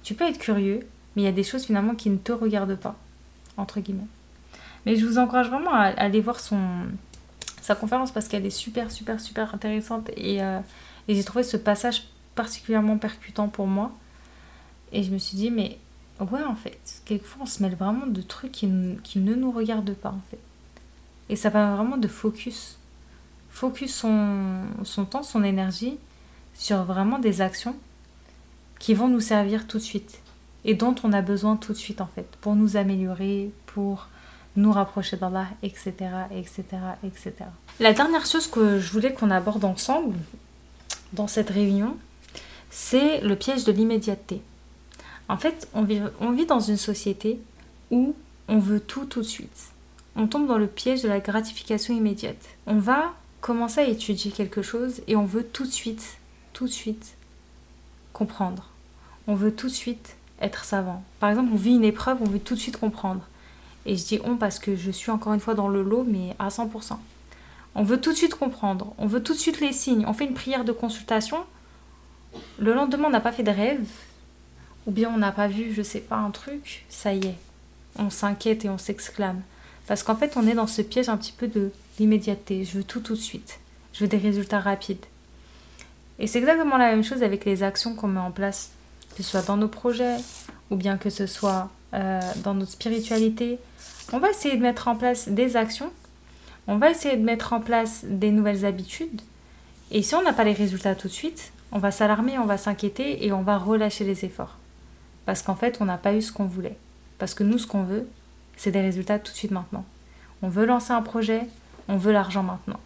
tu 0.03 0.13
peux 0.13 0.25
être 0.25 0.37
curieux, 0.37 0.87
mais 1.15 1.23
il 1.23 1.25
y 1.25 1.29
a 1.29 1.33
des 1.33 1.43
choses 1.43 1.65
finalement 1.65 1.95
qui 1.95 2.09
ne 2.09 2.17
te 2.17 2.31
regardent 2.31 2.77
pas, 2.77 2.95
entre 3.57 3.79
guillemets. 3.79 4.07
Mais 4.85 4.95
je 4.95 5.05
vous 5.05 5.17
encourage 5.17 5.49
vraiment 5.49 5.73
à, 5.73 5.85
aller 5.85 6.21
voir 6.21 6.39
son, 6.39 6.59
sa 7.61 7.75
conférence 7.75 8.11
parce 8.11 8.27
qu'elle 8.27 8.45
est 8.45 8.49
super, 8.49 8.91
super, 8.91 9.19
super 9.19 9.53
intéressante. 9.53 10.09
Et, 10.15 10.41
euh, 10.41 10.59
et 11.07 11.15
j'ai 11.15 11.23
trouvé 11.23 11.43
ce 11.43 11.57
passage 11.57 12.03
particulièrement 12.35 12.97
percutant 12.97 13.47
pour 13.47 13.67
moi. 13.67 13.91
Et 14.91 15.03
je 15.03 15.11
me 15.11 15.17
suis 15.17 15.37
dit, 15.37 15.51
mais 15.51 15.77
Ouais, 16.19 16.43
en 16.43 16.55
fait. 16.55 17.01
Quelquefois, 17.05 17.43
on 17.43 17.45
se 17.45 17.63
mêle 17.63 17.75
vraiment 17.75 18.05
de 18.05 18.21
trucs 18.21 18.51
qui, 18.51 18.69
qui, 19.03 19.19
ne 19.19 19.35
nous 19.35 19.51
regardent 19.51 19.93
pas, 19.93 20.09
en 20.09 20.21
fait. 20.29 20.39
Et 21.29 21.35
ça 21.35 21.49
permet 21.49 21.75
vraiment 21.75 21.97
de 21.97 22.07
focus. 22.07 22.77
Focus 23.49 23.95
son, 23.95 24.63
son 24.83 25.05
temps, 25.05 25.23
son 25.23 25.43
énergie 25.43 25.97
sur 26.59 26.83
vraiment 26.83 27.17
des 27.17 27.41
actions 27.41 27.75
qui 28.79 28.93
vont 28.93 29.07
nous 29.07 29.21
servir 29.21 29.65
tout 29.65 29.79
de 29.79 29.83
suite 29.83 30.19
et 30.65 30.75
dont 30.75 30.93
on 31.03 31.13
a 31.13 31.21
besoin 31.21 31.55
tout 31.55 31.71
de 31.71 31.77
suite, 31.77 32.01
en 32.01 32.09
fait, 32.13 32.27
pour 32.41 32.55
nous 32.55 32.75
améliorer, 32.75 33.49
pour 33.65 34.09
nous 34.57 34.71
rapprocher 34.71 35.15
d'Allah, 35.15 35.47
etc., 35.63 35.93
etc., 36.35 36.63
etc. 37.03 37.33
La 37.79 37.93
dernière 37.93 38.25
chose 38.25 38.45
que 38.45 38.77
je 38.77 38.91
voulais 38.91 39.13
qu'on 39.13 39.31
aborde 39.31 39.63
ensemble 39.63 40.17
dans 41.13 41.27
cette 41.27 41.49
réunion, 41.49 41.97
c'est 42.69 43.21
le 43.21 43.35
piège 43.37 43.63
de 43.63 43.71
l'immédiateté. 43.71 44.41
En 45.29 45.37
fait, 45.37 45.69
on 45.73 45.83
vit, 45.83 46.01
on 46.19 46.31
vit 46.31 46.45
dans 46.45 46.59
une 46.59 46.77
société 46.77 47.39
où 47.89 48.15
on 48.49 48.59
veut 48.59 48.81
tout 48.81 49.05
tout 49.05 49.21
de 49.21 49.25
suite. 49.25 49.71
on 50.15 50.27
tombe 50.27 50.47
dans 50.47 50.57
le 50.57 50.67
piège 50.67 51.03
de 51.03 51.07
la 51.07 51.21
gratification 51.21 51.95
immédiate. 51.95 52.43
On 52.65 52.79
va 52.79 53.13
commencer 53.39 53.79
à 53.79 53.87
étudier 53.87 54.31
quelque 54.31 54.61
chose 54.61 55.01
et 55.07 55.15
on 55.15 55.23
veut 55.23 55.43
tout 55.43 55.63
de 55.63 55.71
suite, 55.71 56.18
tout 56.59 56.65
de 56.65 56.71
suite 56.71 57.15
comprendre. 58.11 58.67
On 59.27 59.35
veut 59.35 59.55
tout 59.55 59.67
de 59.67 59.73
suite 59.73 60.17
être 60.41 60.65
savant. 60.65 61.05
Par 61.21 61.29
exemple, 61.29 61.51
on 61.53 61.55
vit 61.55 61.75
une 61.75 61.85
épreuve, 61.85 62.17
on 62.19 62.25
veut 62.25 62.39
tout 62.39 62.55
de 62.55 62.59
suite 62.59 62.75
comprendre. 62.75 63.21
Et 63.85 63.95
je 63.95 64.03
dis 64.03 64.19
on 64.25 64.35
parce 64.35 64.59
que 64.59 64.75
je 64.75 64.91
suis 64.91 65.09
encore 65.09 65.31
une 65.31 65.39
fois 65.39 65.53
dans 65.53 65.69
le 65.69 65.81
lot, 65.81 66.03
mais 66.03 66.35
à 66.37 66.49
100%. 66.49 66.97
On 67.75 67.83
veut 67.83 68.01
tout 68.01 68.11
de 68.11 68.17
suite 68.17 68.35
comprendre, 68.35 68.93
on 68.97 69.07
veut 69.07 69.23
tout 69.23 69.31
de 69.31 69.37
suite 69.37 69.61
les 69.61 69.71
signes. 69.71 70.03
On 70.05 70.11
fait 70.11 70.25
une 70.25 70.33
prière 70.33 70.65
de 70.65 70.73
consultation. 70.73 71.45
Le 72.57 72.73
lendemain, 72.73 73.05
on 73.07 73.11
n'a 73.11 73.21
pas 73.21 73.31
fait 73.31 73.43
de 73.43 73.51
rêve, 73.51 73.87
ou 74.85 74.91
bien 74.91 75.09
on 75.15 75.17
n'a 75.17 75.31
pas 75.31 75.47
vu, 75.47 75.73
je 75.73 75.81
sais 75.81 76.01
pas, 76.01 76.17
un 76.17 76.31
truc. 76.31 76.83
Ça 76.89 77.13
y 77.13 77.25
est, 77.25 77.37
on 77.97 78.09
s'inquiète 78.09 78.65
et 78.65 78.69
on 78.69 78.77
s'exclame. 78.77 79.43
Parce 79.87 80.03
qu'en 80.03 80.17
fait, 80.17 80.35
on 80.35 80.45
est 80.45 80.55
dans 80.55 80.67
ce 80.67 80.81
piège 80.81 81.07
un 81.07 81.15
petit 81.15 81.31
peu 81.31 81.47
de 81.47 81.71
l'immédiateté. 81.99 82.65
Je 82.65 82.79
veux 82.79 82.83
tout 82.83 82.99
tout 82.99 83.15
de 83.15 83.21
suite. 83.21 83.61
Je 83.93 84.01
veux 84.01 84.09
des 84.09 84.17
résultats 84.17 84.59
rapides. 84.59 85.05
Et 86.19 86.27
c'est 86.27 86.39
exactement 86.39 86.77
la 86.77 86.89
même 86.89 87.03
chose 87.03 87.23
avec 87.23 87.45
les 87.45 87.63
actions 87.63 87.95
qu'on 87.95 88.07
met 88.07 88.19
en 88.19 88.31
place, 88.31 88.71
que 89.15 89.23
ce 89.23 89.31
soit 89.31 89.45
dans 89.47 89.57
nos 89.57 89.69
projets 89.69 90.17
ou 90.69 90.75
bien 90.75 90.97
que 90.97 91.09
ce 91.09 91.25
soit 91.25 91.69
euh, 91.93 92.19
dans 92.43 92.53
notre 92.53 92.71
spiritualité. 92.71 93.57
On 94.11 94.19
va 94.19 94.29
essayer 94.29 94.57
de 94.57 94.61
mettre 94.61 94.87
en 94.87 94.95
place 94.95 95.29
des 95.29 95.55
actions, 95.55 95.91
on 96.67 96.77
va 96.77 96.91
essayer 96.91 97.15
de 97.15 97.23
mettre 97.23 97.53
en 97.53 97.61
place 97.61 98.03
des 98.05 98.31
nouvelles 98.31 98.65
habitudes. 98.65 99.21
Et 99.91 100.03
si 100.03 100.13
on 100.13 100.21
n'a 100.21 100.33
pas 100.33 100.43
les 100.43 100.53
résultats 100.53 100.93
tout 100.93 101.07
de 101.07 101.13
suite, 101.13 101.51
on 101.71 101.79
va 101.79 101.91
s'alarmer, 101.91 102.37
on 102.37 102.45
va 102.45 102.57
s'inquiéter 102.57 103.25
et 103.25 103.31
on 103.31 103.41
va 103.41 103.57
relâcher 103.57 104.03
les 104.03 104.25
efforts. 104.25 104.57
Parce 105.25 105.41
qu'en 105.41 105.55
fait, 105.55 105.77
on 105.79 105.85
n'a 105.85 105.97
pas 105.97 106.13
eu 106.13 106.21
ce 106.21 106.31
qu'on 106.31 106.45
voulait. 106.45 106.77
Parce 107.17 107.33
que 107.33 107.43
nous, 107.43 107.57
ce 107.57 107.67
qu'on 107.67 107.83
veut, 107.83 108.07
c'est 108.57 108.71
des 108.71 108.81
résultats 108.81 109.19
tout 109.19 109.31
de 109.31 109.37
suite 109.37 109.51
maintenant. 109.51 109.85
On 110.41 110.49
veut 110.49 110.65
lancer 110.65 110.91
un 110.91 111.01
projet, 111.01 111.47
on 111.87 111.97
veut 111.97 112.11
l'argent 112.11 112.43
maintenant. 112.43 112.79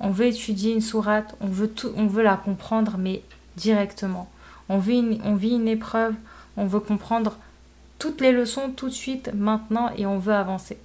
On 0.00 0.10
veut 0.10 0.26
étudier 0.26 0.72
une 0.72 0.80
sourate, 0.80 1.34
on 1.40 1.46
veut, 1.46 1.68
tout, 1.68 1.92
on 1.96 2.06
veut 2.06 2.22
la 2.22 2.36
comprendre, 2.36 2.96
mais 2.98 3.22
directement. 3.56 4.28
On 4.68 4.78
vit, 4.78 4.98
une, 4.98 5.20
on 5.24 5.34
vit 5.34 5.54
une 5.54 5.68
épreuve, 5.68 6.14
on 6.56 6.66
veut 6.66 6.80
comprendre 6.80 7.36
toutes 7.98 8.20
les 8.20 8.32
leçons 8.32 8.70
tout 8.70 8.88
de 8.88 8.94
suite, 8.94 9.30
maintenant, 9.34 9.90
et 9.96 10.06
on 10.06 10.18
veut 10.18 10.34
avancer. 10.34 10.78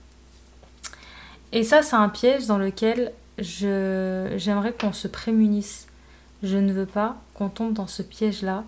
Et 1.52 1.64
ça, 1.64 1.82
c'est 1.82 1.96
un 1.96 2.10
piège 2.10 2.48
dans 2.48 2.58
lequel 2.58 3.12
j'aimerais 3.38 4.74
qu'on 4.74 4.94
se 4.94 5.08
prémunisse. 5.08 5.88
Je 6.44 6.58
ne 6.58 6.72
veux 6.72 6.86
pas 6.86 7.18
qu'on 7.34 7.50
tombe 7.50 7.74
dans 7.74 7.88
ce 7.88 8.02
piège-là 8.02 8.64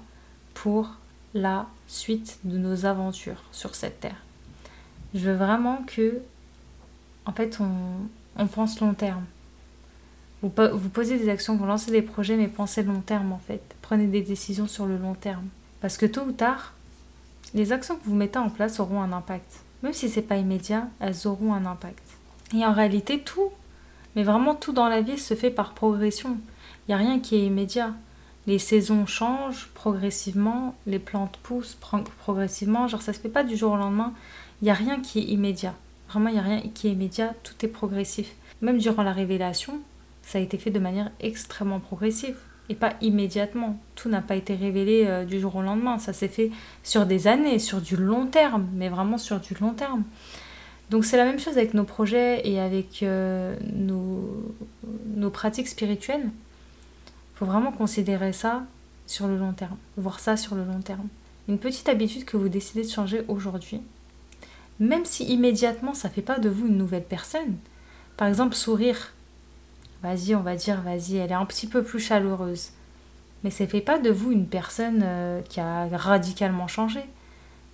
pour 0.53 0.89
la 1.33 1.67
suite 1.87 2.39
de 2.43 2.57
nos 2.57 2.85
aventures 2.85 3.43
sur 3.51 3.75
cette 3.75 3.99
terre. 3.99 4.21
Je 5.13 5.19
veux 5.19 5.35
vraiment 5.35 5.83
que, 5.85 6.21
en 7.25 7.31
fait, 7.31 7.59
on, 7.59 8.47
pense 8.47 8.79
long 8.79 8.93
terme. 8.93 9.25
Vous, 10.43 10.49
posez 10.49 11.17
des 11.17 11.29
actions, 11.29 11.55
vous 11.55 11.65
lancez 11.65 11.89
des 11.89 12.01
projets, 12.01 12.35
mais 12.35 12.49
pensez 12.49 12.83
long 12.83 12.99
terme 12.99 13.31
en 13.31 13.39
fait. 13.39 13.61
Prenez 13.81 14.07
des 14.07 14.21
décisions 14.21 14.67
sur 14.67 14.85
le 14.85 14.97
long 14.97 15.13
terme. 15.13 15.47
Parce 15.79 15.95
que 15.95 16.05
tôt 16.05 16.23
ou 16.23 16.33
tard, 16.33 16.73
les 17.53 17.71
actions 17.71 17.95
que 17.95 18.03
vous 18.03 18.15
mettez 18.15 18.39
en 18.39 18.49
place 18.49 18.81
auront 18.81 19.01
un 19.01 19.13
impact. 19.13 19.61
Même 19.83 19.93
si 19.93 20.09
ce 20.09 20.17
n'est 20.17 20.25
pas 20.25 20.35
immédiat, 20.35 20.89
elles 20.99 21.27
auront 21.27 21.53
un 21.53 21.65
impact. 21.65 22.03
Et 22.53 22.65
en 22.65 22.73
réalité, 22.73 23.19
tout, 23.21 23.51
mais 24.17 24.23
vraiment 24.23 24.53
tout 24.53 24.73
dans 24.73 24.89
la 24.89 24.99
vie 24.99 25.17
se 25.17 25.33
fait 25.33 25.49
par 25.49 25.73
progression. 25.73 26.37
Il 26.87 26.89
n'y 26.89 26.95
a 26.95 26.97
rien 26.97 27.19
qui 27.21 27.37
est 27.37 27.45
immédiat. 27.45 27.93
Les 28.45 28.59
saisons 28.59 29.05
changent 29.05 29.69
progressivement, 29.73 30.75
les 30.85 30.99
plantes 30.99 31.37
poussent 31.41 31.77
progressivement, 32.19 32.89
genre 32.89 33.01
ça 33.01 33.13
se 33.13 33.19
fait 33.19 33.29
pas 33.29 33.45
du 33.45 33.55
jour 33.55 33.71
au 33.71 33.77
lendemain. 33.77 34.11
Il 34.61 34.65
n'y 34.65 34.71
a 34.71 34.73
rien 34.73 34.99
qui 34.99 35.19
est 35.19 35.23
immédiat. 35.23 35.73
Vraiment, 36.09 36.27
il 36.27 36.33
n'y 36.33 36.39
a 36.39 36.43
rien 36.43 36.61
qui 36.73 36.89
est 36.89 36.91
immédiat, 36.91 37.33
tout 37.43 37.53
est 37.63 37.69
progressif. 37.69 38.35
Même 38.61 38.77
durant 38.77 39.03
la 39.03 39.13
révélation, 39.13 39.79
ça 40.23 40.39
a 40.39 40.41
été 40.41 40.57
fait 40.57 40.71
de 40.71 40.79
manière 40.79 41.11
extrêmement 41.19 41.79
progressive 41.79 42.35
et 42.69 42.75
pas 42.75 42.93
immédiatement. 43.01 43.79
Tout 43.95 44.09
n'a 44.09 44.21
pas 44.21 44.35
été 44.35 44.55
révélé 44.55 45.03
euh, 45.05 45.25
du 45.25 45.39
jour 45.39 45.55
au 45.55 45.61
lendemain. 45.61 45.99
Ça 45.99 46.13
s'est 46.13 46.27
fait 46.27 46.49
sur 46.81 47.05
des 47.05 47.27
années, 47.27 47.59
sur 47.59 47.81
du 47.81 47.95
long 47.95 48.25
terme, 48.25 48.67
mais 48.73 48.89
vraiment 48.89 49.17
sur 49.17 49.39
du 49.39 49.53
long 49.59 49.73
terme. 49.73 50.03
Donc 50.89 51.05
c'est 51.05 51.17
la 51.17 51.25
même 51.25 51.39
chose 51.39 51.57
avec 51.57 51.73
nos 51.73 51.83
projets 51.83 52.47
et 52.47 52.59
avec 52.59 53.03
euh, 53.03 53.55
nos, 53.73 54.53
nos 55.15 55.29
pratiques 55.29 55.67
spirituelles. 55.67 56.25
Il 56.25 57.37
faut 57.37 57.45
vraiment 57.45 57.71
considérer 57.71 58.33
ça 58.33 58.63
sur 59.07 59.27
le 59.27 59.37
long 59.37 59.53
terme, 59.53 59.77
voir 59.97 60.19
ça 60.19 60.37
sur 60.37 60.55
le 60.55 60.63
long 60.63 60.81
terme. 60.81 61.07
Une 61.49 61.57
petite 61.57 61.89
habitude 61.89 62.25
que 62.25 62.37
vous 62.37 62.47
décidez 62.47 62.83
de 62.83 62.89
changer 62.89 63.23
aujourd'hui, 63.27 63.81
même 64.79 65.03
si 65.03 65.25
immédiatement 65.25 65.93
ça 65.93 66.09
fait 66.09 66.21
pas 66.21 66.39
de 66.39 66.49
vous 66.49 66.67
une 66.67 66.77
nouvelle 66.77 67.03
personne. 67.03 67.57
Par 68.15 68.27
exemple, 68.27 68.55
sourire. 68.55 69.13
Vas-y, 70.03 70.35
on 70.35 70.41
va 70.41 70.55
dire, 70.55 70.81
vas-y, 70.81 71.15
elle 71.15 71.31
est 71.31 71.35
un 71.35 71.45
petit 71.45 71.65
peu 71.65 71.81
plus 71.81 71.99
chaleureuse. 71.99 72.71
Mais 73.43 73.49
ça 73.49 73.65
fait 73.65 73.81
pas 73.81 73.99
de 73.99 74.09
vous 74.09 74.31
une 74.31 74.47
personne 74.47 75.01
euh, 75.03 75.41
qui 75.41 75.59
a 75.59 75.87
radicalement 75.87 76.67
changé. 76.67 77.01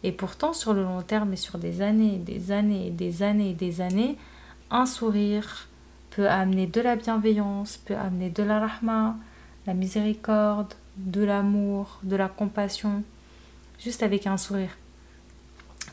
Et 0.04 0.12
pourtant, 0.12 0.54
sur 0.54 0.74
le 0.74 0.84
long 0.84 1.02
terme 1.02 1.34
et 1.34 1.38
sur 1.38 1.58
des 1.58 1.82
années, 1.82 2.18
des 2.18 2.52
années, 2.52 2.92
des 2.92 3.24
années, 3.24 3.54
des 3.54 3.82
années, 3.82 4.18
un 4.72 4.86
sourire 4.86 5.68
peut 6.12 6.30
amener 6.30 6.68
de 6.68 6.82
la 6.82 6.96
bienveillance, 6.96 7.78
peut 7.78 7.96
amener 7.96 8.30
de 8.30 8.44
la 8.44 8.60
rahma, 8.60 9.18
la 9.68 9.74
miséricorde, 9.74 10.74
de 10.98 11.24
l'amour, 11.24 12.00
de 12.04 12.15
la 12.15 12.28
compassion, 12.28 13.04
juste 13.80 14.04
avec 14.04 14.28
un 14.28 14.38
sourire. 14.38 14.78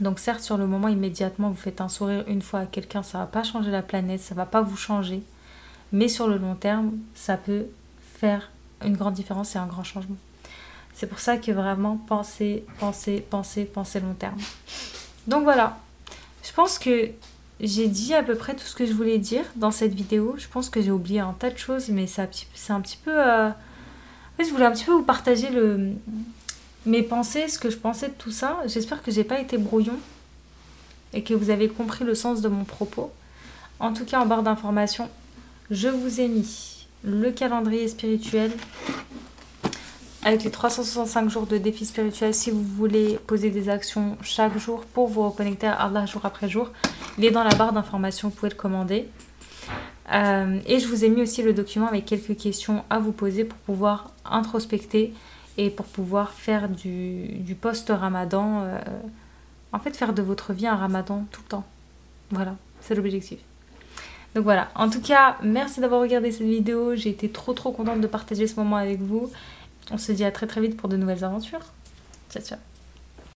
Donc 0.00 0.18
certes, 0.18 0.40
sur 0.40 0.58
le 0.58 0.66
moment, 0.66 0.88
immédiatement, 0.88 1.48
vous 1.48 1.56
faites 1.56 1.80
un 1.80 1.88
sourire 1.88 2.24
une 2.28 2.42
fois 2.42 2.60
à 2.60 2.66
quelqu'un, 2.66 3.02
ça 3.02 3.18
va 3.18 3.26
pas 3.26 3.42
changer 3.42 3.70
la 3.70 3.82
planète, 3.82 4.20
ça 4.20 4.34
va 4.34 4.46
pas 4.46 4.60
vous 4.60 4.76
changer. 4.76 5.22
Mais 5.96 6.08
sur 6.08 6.28
le 6.28 6.36
long 6.36 6.54
terme, 6.54 6.92
ça 7.14 7.38
peut 7.38 7.68
faire 8.18 8.50
une 8.84 8.98
grande 8.98 9.14
différence 9.14 9.56
et 9.56 9.58
un 9.58 9.64
grand 9.64 9.82
changement. 9.82 10.18
C'est 10.92 11.06
pour 11.06 11.20
ça 11.20 11.38
que 11.38 11.50
vraiment, 11.52 11.96
pensez, 11.96 12.66
pensez, 12.78 13.24
pensez, 13.30 13.64
pensez 13.64 14.00
long 14.00 14.12
terme. 14.12 14.36
Donc 15.26 15.44
voilà, 15.44 15.78
je 16.44 16.52
pense 16.52 16.78
que 16.78 17.08
j'ai 17.60 17.88
dit 17.88 18.12
à 18.12 18.22
peu 18.22 18.34
près 18.34 18.54
tout 18.54 18.66
ce 18.66 18.74
que 18.74 18.84
je 18.84 18.92
voulais 18.92 19.16
dire 19.16 19.46
dans 19.56 19.70
cette 19.70 19.94
vidéo. 19.94 20.34
Je 20.36 20.46
pense 20.48 20.68
que 20.68 20.82
j'ai 20.82 20.90
oublié 20.90 21.20
un 21.20 21.32
tas 21.32 21.48
de 21.48 21.56
choses, 21.56 21.88
mais 21.88 22.06
c'est 22.06 22.20
un 22.20 22.26
petit, 22.26 22.98
peu... 23.02 23.12
Euh, 23.14 23.48
je 24.38 24.50
voulais 24.50 24.66
un 24.66 24.72
petit 24.72 24.84
peu 24.84 24.92
vous 24.92 25.02
partager 25.02 25.48
mes 26.84 27.02
pensées, 27.02 27.48
ce 27.48 27.58
que 27.58 27.70
je 27.70 27.78
pensais 27.78 28.08
de 28.08 28.14
tout 28.18 28.32
ça. 28.32 28.58
J'espère 28.66 29.02
que 29.02 29.10
j'ai 29.10 29.24
pas 29.24 29.40
été 29.40 29.56
brouillon 29.56 29.98
et 31.14 31.22
que 31.22 31.32
vous 31.32 31.48
avez 31.48 31.70
compris 31.70 32.04
le 32.04 32.14
sens 32.14 32.42
de 32.42 32.50
mon 32.50 32.64
propos. 32.64 33.10
En 33.80 33.94
tout 33.94 34.04
cas, 34.04 34.20
en 34.20 34.26
barre 34.26 34.42
d'informations, 34.42 35.08
je 35.70 35.88
vous 35.88 36.20
ai 36.20 36.28
mis 36.28 36.86
le 37.02 37.30
calendrier 37.30 37.88
spirituel 37.88 38.52
avec 40.24 40.42
les 40.44 40.50
365 40.50 41.28
jours 41.28 41.46
de 41.46 41.56
défi 41.56 41.84
spirituel 41.84 42.34
si 42.34 42.50
vous 42.50 42.62
voulez 42.62 43.18
poser 43.26 43.50
des 43.50 43.68
actions 43.68 44.16
chaque 44.22 44.58
jour 44.58 44.84
pour 44.84 45.06
vous 45.08 45.22
reconnecter 45.28 45.68
à 45.68 45.74
Allah 45.74 46.04
jour 46.06 46.24
après 46.24 46.48
jour. 46.48 46.70
Il 47.16 47.24
est 47.24 47.30
dans 47.30 47.44
la 47.44 47.54
barre 47.54 47.72
d'informations, 47.72 48.28
vous 48.28 48.34
pouvez 48.34 48.50
le 48.50 48.56
commander. 48.56 49.08
Euh, 50.12 50.58
et 50.66 50.78
je 50.80 50.86
vous 50.88 51.04
ai 51.04 51.08
mis 51.08 51.22
aussi 51.22 51.42
le 51.42 51.52
document 51.52 51.86
avec 51.86 52.06
quelques 52.06 52.36
questions 52.36 52.84
à 52.90 52.98
vous 52.98 53.12
poser 53.12 53.44
pour 53.44 53.58
pouvoir 53.58 54.10
introspecter 54.24 55.12
et 55.58 55.70
pour 55.70 55.86
pouvoir 55.86 56.32
faire 56.32 56.68
du, 56.68 57.56
post-ramadan, 57.60 58.62
euh, 58.62 58.78
en 59.72 59.78
fait 59.78 59.96
faire 59.96 60.12
de 60.12 60.22
votre 60.22 60.52
vie 60.52 60.66
un 60.66 60.76
ramadan 60.76 61.24
tout 61.30 61.40
le 61.44 61.48
temps. 61.48 61.64
Voilà, 62.30 62.56
c'est 62.80 62.94
l'objectif. 62.94 63.38
Donc 64.36 64.44
voilà, 64.44 64.68
en 64.74 64.90
tout 64.90 65.00
cas, 65.00 65.38
merci 65.42 65.80
d'avoir 65.80 66.02
regardé 66.02 66.30
cette 66.30 66.46
vidéo, 66.46 66.94
j'ai 66.94 67.08
été 67.08 67.30
trop 67.30 67.54
trop 67.54 67.72
contente 67.72 68.02
de 68.02 68.06
partager 68.06 68.46
ce 68.46 68.56
moment 68.56 68.76
avec 68.76 69.00
vous. 69.00 69.30
On 69.90 69.96
se 69.96 70.12
dit 70.12 70.24
à 70.24 70.30
très 70.30 70.46
très 70.46 70.60
vite 70.60 70.76
pour 70.76 70.90
de 70.90 70.98
nouvelles 70.98 71.24
aventures. 71.24 71.72
Ciao 72.30 72.42
ciao 72.42 72.75